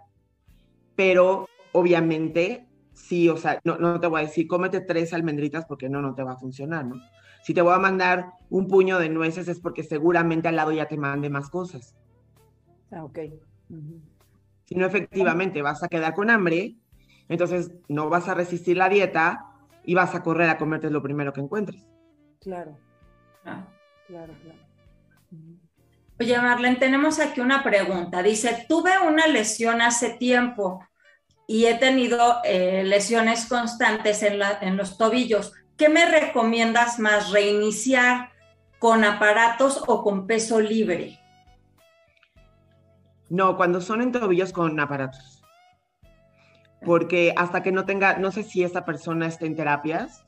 pero 0.94 1.48
obviamente, 1.76 2.66
sí, 2.92 3.28
o 3.28 3.36
sea, 3.36 3.60
no, 3.64 4.00
te 4.00 4.06
voy 4.06 4.20
a 4.20 4.24
decir, 4.24 4.46
cómete 4.46 4.80
tres 4.80 5.12
almendritas 5.12 5.64
porque 5.66 5.88
no, 5.88 6.00
no 6.00 6.14
te 6.14 6.22
va 6.22 6.32
a 6.32 6.36
funcionar, 6.36 6.84
¿no? 6.84 6.96
Si 7.42 7.54
te 7.54 7.62
voy 7.62 7.74
a 7.74 7.78
mandar 7.78 8.32
un 8.50 8.66
puño 8.66 8.98
de 8.98 9.08
nueces 9.08 9.46
es 9.48 9.60
porque 9.60 9.84
seguramente 9.84 10.48
al 10.48 10.56
lado 10.56 10.72
ya 10.72 10.86
te 10.86 10.96
mande 10.96 11.30
más 11.30 11.48
cosas. 11.48 11.94
Ah, 12.90 13.04
ok. 13.04 13.18
Si 14.64 14.74
no, 14.74 14.86
efectivamente 14.86 15.62
vas 15.62 15.82
a 15.82 15.88
quedar 15.88 16.14
con 16.14 16.30
hambre, 16.30 16.76
entonces 17.28 17.72
no 17.88 18.08
vas 18.08 18.28
a 18.28 18.34
resistir 18.34 18.76
la 18.76 18.88
dieta 18.88 19.46
y 19.84 19.94
vas 19.94 20.14
a 20.14 20.22
correr 20.22 20.48
a 20.50 20.58
comerte 20.58 20.90
lo 20.90 21.02
primero 21.02 21.32
que 21.32 21.40
encuentres. 21.40 21.86
Claro. 22.40 22.76
Ah. 23.44 23.68
Claro, 24.06 24.34
claro. 24.42 24.58
Oye, 26.18 26.38
Marlene, 26.38 26.76
tenemos 26.76 27.18
aquí 27.18 27.40
una 27.40 27.62
pregunta. 27.62 28.22
Dice, 28.22 28.64
tuve 28.68 28.92
una 29.06 29.26
lesión 29.26 29.80
hace 29.80 30.10
tiempo 30.10 30.80
y 31.46 31.66
he 31.66 31.74
tenido 31.74 32.37
eh, 32.44 32.82
lesiones 32.85 33.46
constantes 33.46 34.22
en, 34.22 34.40
en 34.61 34.76
los 34.76 34.98
tobillos. 34.98 35.52
¿Qué 35.76 35.88
me 35.88 36.06
recomiendas 36.06 36.98
más, 36.98 37.30
reiniciar 37.30 38.30
con 38.78 39.04
aparatos 39.04 39.82
o 39.87 40.02
con 40.02 40.26
peso 40.26 40.61
libre? 40.61 41.20
No, 43.28 43.56
cuando 43.56 43.80
son 43.80 44.02
en 44.02 44.12
tobillos 44.12 44.52
con 44.52 44.78
aparatos. 44.80 45.42
Porque 46.85 47.32
hasta 47.37 47.62
que 47.62 47.72
no 47.72 47.85
tenga, 47.85 48.18
no 48.18 48.30
sé 48.32 48.42
si 48.42 48.62
esa 48.62 48.85
persona 48.85 49.26
está 49.26 49.46
en 49.46 49.56
terapias, 49.56 50.24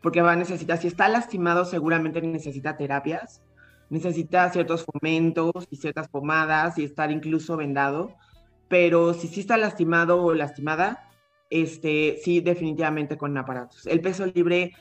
porque 0.00 0.22
va 0.22 0.32
a 0.32 0.36
necesitar, 0.36 0.78
si 0.78 0.88
está 0.88 1.08
lastimado, 1.08 1.64
seguramente 1.64 2.20
necesita 2.22 2.76
terapias, 2.76 3.42
necesita 3.88 4.50
ciertos 4.50 4.84
fomentos 4.84 5.52
y 5.70 5.76
ciertas 5.76 6.08
pomadas 6.08 6.78
y 6.78 6.84
estar 6.84 7.10
incluso 7.10 7.56
vendado, 7.56 8.16
pero 8.72 9.12
si 9.12 9.28
sí 9.28 9.40
está 9.40 9.58
lastimado 9.58 10.24
o 10.24 10.32
lastimada, 10.32 11.06
este, 11.50 12.18
sí, 12.24 12.40
definitivamente 12.40 13.18
con 13.18 13.36
aparatos. 13.36 13.86
El 13.86 14.00
peso 14.00 14.24
libre, 14.24 14.72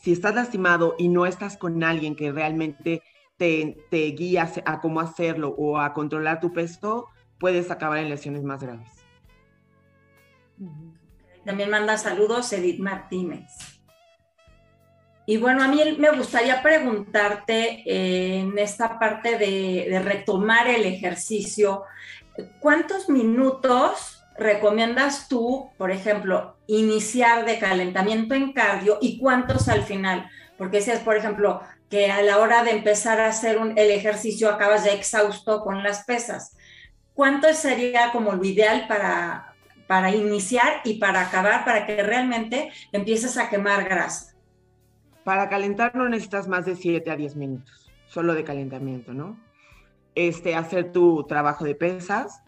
si 0.00 0.12
estás 0.12 0.32
lastimado 0.32 0.94
y 0.96 1.08
no 1.08 1.26
estás 1.26 1.56
con 1.56 1.82
alguien 1.82 2.14
que 2.14 2.30
realmente 2.30 3.02
te, 3.36 3.84
te 3.90 4.12
guía 4.12 4.48
a 4.64 4.80
cómo 4.80 5.00
hacerlo 5.00 5.56
o 5.58 5.78
a 5.78 5.92
controlar 5.92 6.38
tu 6.38 6.52
peso, 6.52 7.08
puedes 7.40 7.72
acabar 7.72 7.98
en 7.98 8.10
lesiones 8.10 8.44
más 8.44 8.62
graves. 8.62 8.88
También 11.44 11.68
manda 11.68 11.98
saludos 11.98 12.52
Edith 12.52 12.78
Martínez. 12.78 13.80
Y 15.30 15.36
bueno, 15.36 15.62
a 15.62 15.68
mí 15.68 15.80
me 15.96 16.10
gustaría 16.10 16.60
preguntarte 16.60 17.84
eh, 17.86 18.40
en 18.40 18.58
esta 18.58 18.98
parte 18.98 19.38
de, 19.38 20.00
retomar 20.04 20.66
el 20.66 20.84
ejercicio, 20.84 21.84
¿cuántos 22.60 23.08
minutos 23.08 24.24
recomiendas 24.36 25.28
tú, 25.28 25.70
por 25.76 25.90
ejemplo, 25.90 26.56
iniciar 26.66 27.44
de 27.44 27.58
calentamiento 27.58 28.34
en 28.34 28.52
cardio 28.52 28.98
y 29.00 29.18
cuántos 29.18 29.68
al 29.68 29.82
final? 29.82 30.28
Porque 30.56 30.80
si 30.80 30.90
por 31.04 31.16
ejemplo, 31.16 31.60
que 31.90 32.10
a 32.10 32.22
la 32.22 32.38
hora 32.38 32.62
de 32.62 32.70
empezar 32.70 33.20
a 33.20 33.28
hacer 33.28 33.58
el 33.76 33.90
ejercicio 33.90 34.48
acabas 34.48 34.84
ya 34.84 34.92
exhausto 34.92 35.60
con 35.62 35.82
las 35.82 36.04
pesas. 36.04 36.56
¿Cuánto 37.14 37.52
sería 37.52 38.12
como 38.12 38.32
lo 38.32 38.44
ideal 38.44 38.86
para, 38.86 39.54
para 39.88 40.14
iniciar 40.14 40.80
y 40.84 40.98
para 40.98 41.22
acabar, 41.22 41.64
para 41.64 41.84
que 41.84 42.02
realmente 42.02 42.70
empieces 42.92 43.36
a 43.36 43.50
quemar 43.50 43.84
grasa? 43.84 44.36
Para 45.24 45.48
calentar 45.48 45.94
no 45.94 46.08
necesitas 46.08 46.46
más 46.46 46.64
de 46.64 46.76
7 46.76 47.10
a 47.10 47.16
10 47.16 47.36
minutos, 47.36 47.90
solo 48.06 48.34
de 48.34 48.44
calentamiento, 48.44 49.12
¿no? 49.12 49.38
Este, 50.14 50.54
hacer 50.54 50.92
tu 50.92 51.24
trabajo 51.24 51.64
de 51.64 51.74
pesas. 51.74 52.42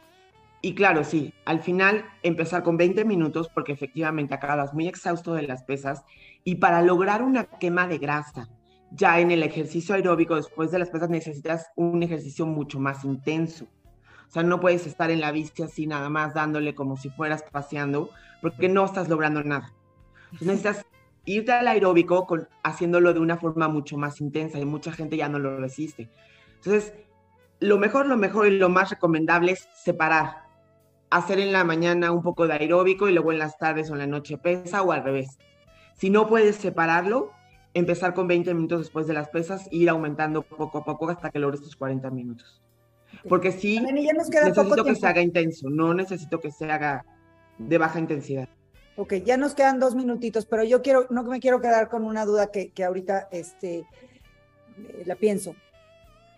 Y 0.60 0.74
claro, 0.74 1.04
sí, 1.04 1.34
al 1.44 1.60
final 1.60 2.04
empezar 2.22 2.62
con 2.62 2.76
20 2.76 3.04
minutos 3.04 3.48
porque 3.52 3.72
efectivamente 3.72 4.34
acabas 4.34 4.74
muy 4.74 4.86
exhausto 4.86 5.34
de 5.34 5.42
las 5.42 5.64
pesas 5.64 6.04
y 6.44 6.56
para 6.56 6.82
lograr 6.82 7.22
una 7.22 7.44
quema 7.44 7.88
de 7.88 7.98
grasa, 7.98 8.48
ya 8.92 9.18
en 9.18 9.32
el 9.32 9.42
ejercicio 9.42 9.94
aeróbico 9.94 10.36
después 10.36 10.70
de 10.70 10.78
las 10.78 10.90
pesas 10.90 11.10
necesitas 11.10 11.66
un 11.74 12.02
ejercicio 12.02 12.46
mucho 12.46 12.78
más 12.78 13.04
intenso. 13.04 13.66
O 14.28 14.30
sea, 14.32 14.44
no 14.44 14.60
puedes 14.60 14.86
estar 14.86 15.10
en 15.10 15.20
la 15.20 15.32
bici 15.32 15.62
así 15.62 15.86
nada 15.86 16.08
más 16.08 16.32
dándole 16.32 16.74
como 16.74 16.96
si 16.96 17.10
fueras 17.10 17.42
paseando 17.50 18.10
porque 18.40 18.68
no 18.68 18.84
estás 18.84 19.08
logrando 19.08 19.42
nada. 19.42 19.72
necesitas 20.40 20.86
irte 21.24 21.52
al 21.52 21.68
aeróbico 21.68 22.26
con, 22.26 22.48
haciéndolo 22.62 23.12
de 23.12 23.20
una 23.20 23.36
forma 23.36 23.68
mucho 23.68 23.96
más 23.96 24.20
intensa 24.20 24.58
y 24.58 24.64
mucha 24.64 24.92
gente 24.92 25.16
ya 25.16 25.28
no 25.28 25.38
lo 25.38 25.58
resiste. 25.58 26.08
Entonces, 26.56 26.94
lo 27.62 27.78
mejor, 27.78 28.06
lo 28.06 28.16
mejor 28.16 28.48
y 28.48 28.58
lo 28.58 28.68
más 28.68 28.90
recomendable 28.90 29.52
es 29.52 29.68
separar. 29.74 30.42
Hacer 31.10 31.38
en 31.38 31.52
la 31.52 31.64
mañana 31.64 32.10
un 32.10 32.22
poco 32.22 32.46
de 32.46 32.54
aeróbico 32.54 33.08
y 33.08 33.12
luego 33.12 33.32
en 33.32 33.38
las 33.38 33.56
tardes 33.56 33.90
o 33.90 33.92
en 33.94 34.00
la 34.00 34.06
noche 34.06 34.36
pesa 34.36 34.82
o 34.82 34.92
al 34.92 35.04
revés. 35.04 35.38
Si 35.94 36.10
no 36.10 36.26
puedes 36.26 36.56
separarlo, 36.56 37.30
empezar 37.74 38.14
con 38.14 38.26
20 38.26 38.52
minutos 38.54 38.80
después 38.80 39.06
de 39.06 39.14
las 39.14 39.28
pesas 39.28 39.66
e 39.70 39.76
ir 39.76 39.90
aumentando 39.90 40.42
poco 40.42 40.78
a 40.78 40.84
poco 40.84 41.08
hasta 41.08 41.30
que 41.30 41.38
logres 41.38 41.62
tus 41.62 41.76
40 41.76 42.10
minutos. 42.10 42.60
Porque 43.28 43.52
sí, 43.52 43.78
necesito 43.80 44.84
que 44.84 44.94
se 44.94 45.06
haga 45.06 45.20
intenso, 45.20 45.70
no 45.70 45.94
necesito 45.94 46.40
que 46.40 46.50
se 46.50 46.70
haga 46.70 47.04
de 47.58 47.78
baja 47.78 48.00
intensidad. 48.00 48.48
Ok, 48.96 49.14
ya 49.24 49.36
nos 49.36 49.54
quedan 49.54 49.78
dos 49.78 49.94
minutitos, 49.94 50.46
pero 50.46 50.64
yo 50.64 50.82
quiero, 50.82 51.06
no 51.10 51.22
me 51.22 51.40
quiero 51.40 51.60
quedar 51.60 51.88
con 51.88 52.04
una 52.04 52.24
duda 52.24 52.50
que, 52.50 52.70
que 52.70 52.84
ahorita 52.84 53.28
este, 53.30 53.78
eh, 53.78 55.02
la 55.06 55.14
pienso. 55.14 55.54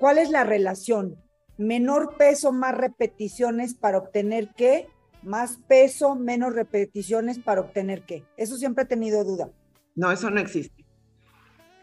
¿Cuál 0.04 0.18
es 0.18 0.28
la 0.28 0.44
relación? 0.44 1.16
Menor 1.56 2.18
peso, 2.18 2.52
más 2.52 2.76
repeticiones 2.76 3.72
para 3.72 3.96
obtener 3.96 4.50
qué? 4.54 4.86
Más 5.22 5.56
peso, 5.66 6.14
menos 6.14 6.54
repeticiones 6.54 7.38
para 7.38 7.62
obtener 7.62 8.02
qué? 8.02 8.22
Eso 8.36 8.58
siempre 8.58 8.84
he 8.84 8.86
tenido 8.86 9.24
duda. 9.24 9.48
No, 9.94 10.12
eso 10.12 10.28
no 10.28 10.40
existe. 10.42 10.84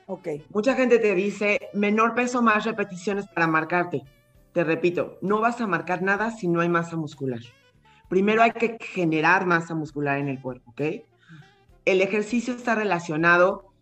Ok. 0.05 0.27
Mucha 0.49 0.75
gente 0.75 0.99
te 0.99 1.15
dice 1.15 1.71
menor 1.73 2.13
peso, 2.13 2.43
más 2.43 2.63
repeticiones 2.63 3.25
para 3.27 3.47
marcarte. 3.47 4.03
Te 4.53 4.63
repito, 4.63 5.17
no 5.23 5.41
vas 5.41 5.59
a 5.59 5.65
marcar 5.65 6.03
nada 6.03 6.29
si 6.29 6.47
no 6.47 6.61
hay 6.61 6.69
masa 6.69 6.97
muscular 6.97 7.39
primero 8.07 8.43
hay 8.43 8.51
que 8.51 8.77
generar 8.79 9.47
masa 9.47 9.73
muscular 9.73 10.19
en 10.19 10.27
el 10.27 10.39
cuerpo, 10.39 10.69
¿ok? 10.69 10.81
El 11.85 12.01
ejercicio 12.01 12.53
está 12.53 12.75
relacionado 12.75 13.73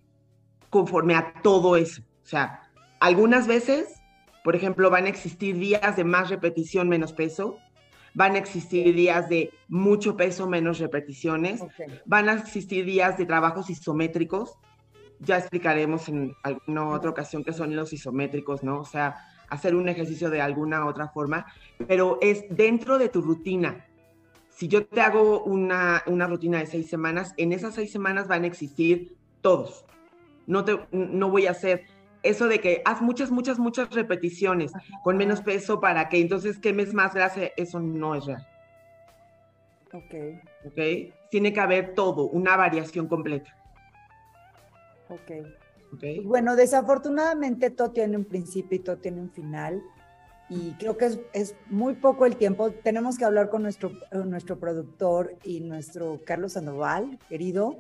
conforme 0.69 1.15
a 1.15 1.34
todo 1.41 1.75
eso. 1.75 2.04
O 2.23 2.25
sea, 2.25 2.62
algunas 3.02 3.47
veces, 3.47 3.99
por 4.43 4.56
ejemplo, 4.56 4.89
van 4.89 5.06
a 5.06 5.10
existir 5.10 5.58
días 5.58 5.95
de 5.95 6.04
más 6.04 6.30
repetición, 6.30 6.89
menos 6.89 7.13
peso. 7.13 7.58
Van 8.13 8.36
a 8.36 8.39
existir 8.39 8.95
días 8.95 9.30
de 9.30 9.52
mucho 9.67 10.17
peso, 10.17 10.47
menos 10.47 10.80
repeticiones. 10.80 11.62
Van 12.06 12.30
a 12.30 12.34
existir 12.34 12.86
días 12.86 13.17
de 13.17 13.25
trabajos 13.25 13.69
isométricos. 13.69 14.56
Ya 15.19 15.38
explicaremos 15.38 16.10
en 16.10 16.34
alguna 16.43 16.88
otra 16.88 17.10
ocasión 17.10 17.43
qué 17.43 17.54
son 17.54 17.75
los 17.75 17.93
isométricos, 17.93 18.63
¿no? 18.63 18.80
O 18.80 18.86
sea, 18.86 19.15
hacer 19.49 19.75
un 19.75 19.89
ejercicio 19.89 20.30
de 20.30 20.41
alguna 20.41 20.86
otra 20.86 21.10
forma, 21.10 21.45
pero 21.88 22.17
es 22.21 22.45
dentro 22.49 22.97
de 22.97 23.10
tu 23.10 23.21
rutina 23.21 23.86
si 24.60 24.67
yo 24.67 24.86
te 24.86 24.99
hago 24.99 25.41
una, 25.45 26.04
rutina 26.28 26.60
de 26.60 26.65
seis 26.65 26.89
semanas, 26.89 27.34
en 27.38 27.54
esas 27.54 27.75
seis 27.75 27.93
semanas 27.93 28.28
van 28.28 28.43
a 28.43 28.47
existir 28.47 29.15
todos. 29.39 29.86
No, 30.47 30.65
te, 30.65 30.78
no 30.91 31.30
voy 31.30 31.47
a 31.47 31.52
hacer 31.52 31.86
eso 32.23 32.47
de 32.47 32.60
que 32.60 32.82
haz 32.86 33.01
muchas, 33.01 33.32
muchas, 33.32 33.60
muchas 33.60 33.89
repeticiones 33.91 34.71
con 35.03 35.17
menos 35.17 35.41
peso 35.41 35.79
para 35.79 36.10
que 36.10 36.19
entonces 36.19 36.60
quemes 36.60 36.93
más 36.93 37.13
grasa, 37.13 37.41
eso 37.55 37.79
no 37.79 38.15
es 38.15 38.25
real. 38.25 38.47
Ok. 39.93 40.15
Ok. 40.65 41.13
Tiene 41.32 41.53
que 41.53 41.60
haber 41.60 41.93
todo, 41.93 42.27
una 42.27 42.58
variación 42.58 43.08
completa. 43.08 43.55
Ok. 45.10 45.32
okay. 45.93 46.19
Bueno, 46.21 46.55
desafortunadamente 46.55 47.69
todo 47.69 47.91
tiene 47.91 48.17
un 48.17 48.25
principio 48.25 48.77
y 48.77 48.79
todo 48.79 48.97
tiene 48.97 49.21
un 49.21 49.32
final 49.32 49.82
y 50.49 50.71
creo 50.73 50.97
que 50.97 51.05
es, 51.05 51.19
es, 51.34 51.55
muy 51.67 51.93
poco 51.93 52.25
el 52.25 52.36
tiempo. 52.36 52.71
Tenemos 52.71 53.17
que 53.17 53.25
hablar 53.25 53.49
con 53.49 53.62
nuestro, 53.62 53.91
nuestro 54.12 54.60
productor 54.60 55.36
y 55.43 55.62
nuestro 55.62 56.19
Carlos 56.25 56.53
Sandoval, 56.53 57.19
querido, 57.29 57.77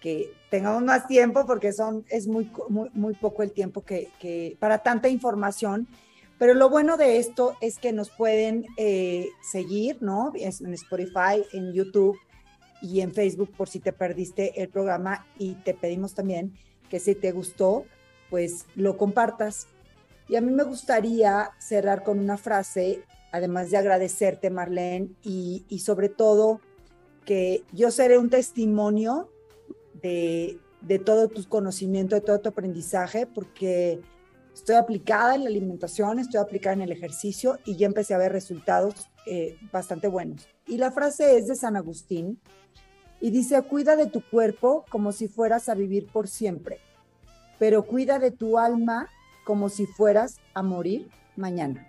que 0.00 0.32
tengamos 0.50 0.82
más 0.82 1.06
tiempo 1.06 1.44
porque 1.46 1.72
son, 1.72 2.04
es 2.08 2.26
muy, 2.26 2.50
muy, 2.68 3.14
poco 3.14 3.42
el 3.42 3.52
tiempo 3.52 3.82
que, 3.82 4.56
para 4.58 4.78
tanta 4.78 5.08
información. 5.08 5.88
Pero 6.38 6.54
lo 6.54 6.70
bueno 6.70 6.96
de 6.96 7.18
esto 7.18 7.56
es 7.60 7.78
que 7.78 7.92
nos 7.92 8.10
pueden 8.10 8.66
eh, 8.76 9.28
seguir, 9.42 9.98
¿no? 10.00 10.32
En 10.36 10.74
Spotify, 10.74 11.44
en 11.52 11.72
YouTube 11.72 12.16
y 12.80 13.00
en 13.00 13.12
Facebook 13.12 13.50
por 13.56 13.68
si 13.68 13.80
te 13.80 13.92
perdiste 13.92 14.62
el 14.62 14.68
programa 14.68 15.26
y 15.36 15.54
te 15.54 15.74
pedimos 15.74 16.14
también 16.14 16.54
que 16.88 17.00
si 17.00 17.16
te 17.16 17.32
gustó, 17.32 17.84
pues 18.30 18.66
lo 18.76 18.96
compartas 18.96 19.66
y 20.28 20.36
a 20.36 20.40
mí 20.42 20.52
me 20.52 20.62
gustaría 20.62 21.52
cerrar 21.58 22.04
con 22.04 22.18
una 22.18 22.36
frase, 22.36 23.02
además 23.32 23.70
de 23.70 23.78
agradecerte, 23.78 24.50
Marlene, 24.50 25.08
y, 25.22 25.64
sobre 25.82 26.10
todo 26.10 26.60
que 27.24 27.64
yo 27.72 27.90
seré 27.90 28.18
un 28.18 28.30
testimonio 28.30 29.30
de, 30.02 30.58
todo 31.04 31.28
tu 31.28 31.46
conocimiento, 31.48 32.14
de 32.14 32.20
todo 32.20 32.40
tu 32.40 32.48
aprendizaje, 32.48 33.26
porque 33.26 34.00
estoy 34.54 34.76
aplicada 34.76 35.34
en 35.34 35.44
la 35.44 35.50
alimentación, 35.50 36.18
estoy 36.18 36.40
aplicada 36.40 36.74
en 36.74 36.82
el 36.82 36.92
ejercicio 36.92 37.58
y 37.64 37.76
ya 37.76 37.86
empecé 37.86 38.14
a 38.14 38.18
ver 38.18 38.32
resultados 38.32 39.08
eh, 39.26 39.56
bastante 39.72 40.08
buenos. 40.08 40.48
Y 40.66 40.76
la 40.76 40.90
frase 40.90 41.36
es 41.36 41.48
de 41.48 41.54
San 41.54 41.76
Agustín 41.76 42.40
y 43.20 43.30
dice, 43.30 43.60
cuida 43.62 43.96
de 43.96 44.06
tu 44.06 44.22
cuerpo 44.22 44.84
como 44.90 45.12
si 45.12 45.28
fueras 45.28 45.68
a 45.68 45.74
vivir 45.74 46.06
por 46.06 46.28
siempre, 46.28 46.78
pero 47.58 47.84
cuida 47.84 48.18
de 48.18 48.30
tu 48.30 48.58
alma 48.58 49.08
como 49.44 49.68
si 49.68 49.86
fueras 49.86 50.36
a 50.54 50.62
morir 50.62 51.08
mañana. 51.36 51.87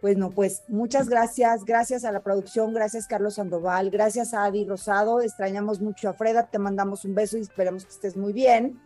Bueno, 0.00 0.30
pues 0.30 0.62
muchas 0.68 1.08
gracias, 1.08 1.64
gracias 1.64 2.04
a 2.04 2.12
la 2.12 2.20
producción, 2.20 2.72
gracias 2.72 3.08
Carlos 3.08 3.34
Sandoval, 3.34 3.90
gracias 3.90 4.32
a 4.32 4.44
Adi 4.44 4.64
Rosado, 4.64 5.20
extrañamos 5.20 5.80
mucho 5.80 6.08
a 6.08 6.12
Freda, 6.12 6.46
te 6.46 6.58
mandamos 6.60 7.04
un 7.04 7.16
beso 7.16 7.36
y 7.36 7.40
esperamos 7.40 7.84
que 7.84 7.90
estés 7.90 8.16
muy 8.16 8.32
bien. 8.32 8.80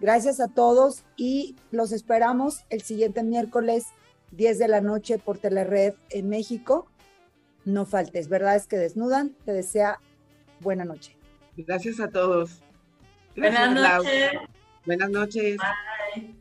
Gracias 0.00 0.40
a 0.40 0.48
todos 0.48 1.04
y 1.16 1.56
los 1.70 1.92
esperamos 1.92 2.64
el 2.68 2.82
siguiente 2.82 3.22
miércoles 3.22 3.86
10 4.32 4.58
de 4.58 4.68
la 4.68 4.82
noche 4.82 5.18
por 5.18 5.38
Telered 5.38 5.94
en 6.10 6.28
México. 6.28 6.90
No 7.64 7.86
faltes, 7.86 8.28
verdades 8.28 8.66
que 8.66 8.76
desnudan. 8.76 9.34
Te 9.46 9.52
desea 9.52 10.00
buena 10.60 10.84
noche. 10.84 11.16
Gracias 11.56 12.00
a 12.00 12.08
todos. 12.08 12.60
Buenas 13.34 13.74
noches. 13.74 14.32
Buenas 14.84 15.10
noches. 15.10 15.56
Bye. 15.56 16.33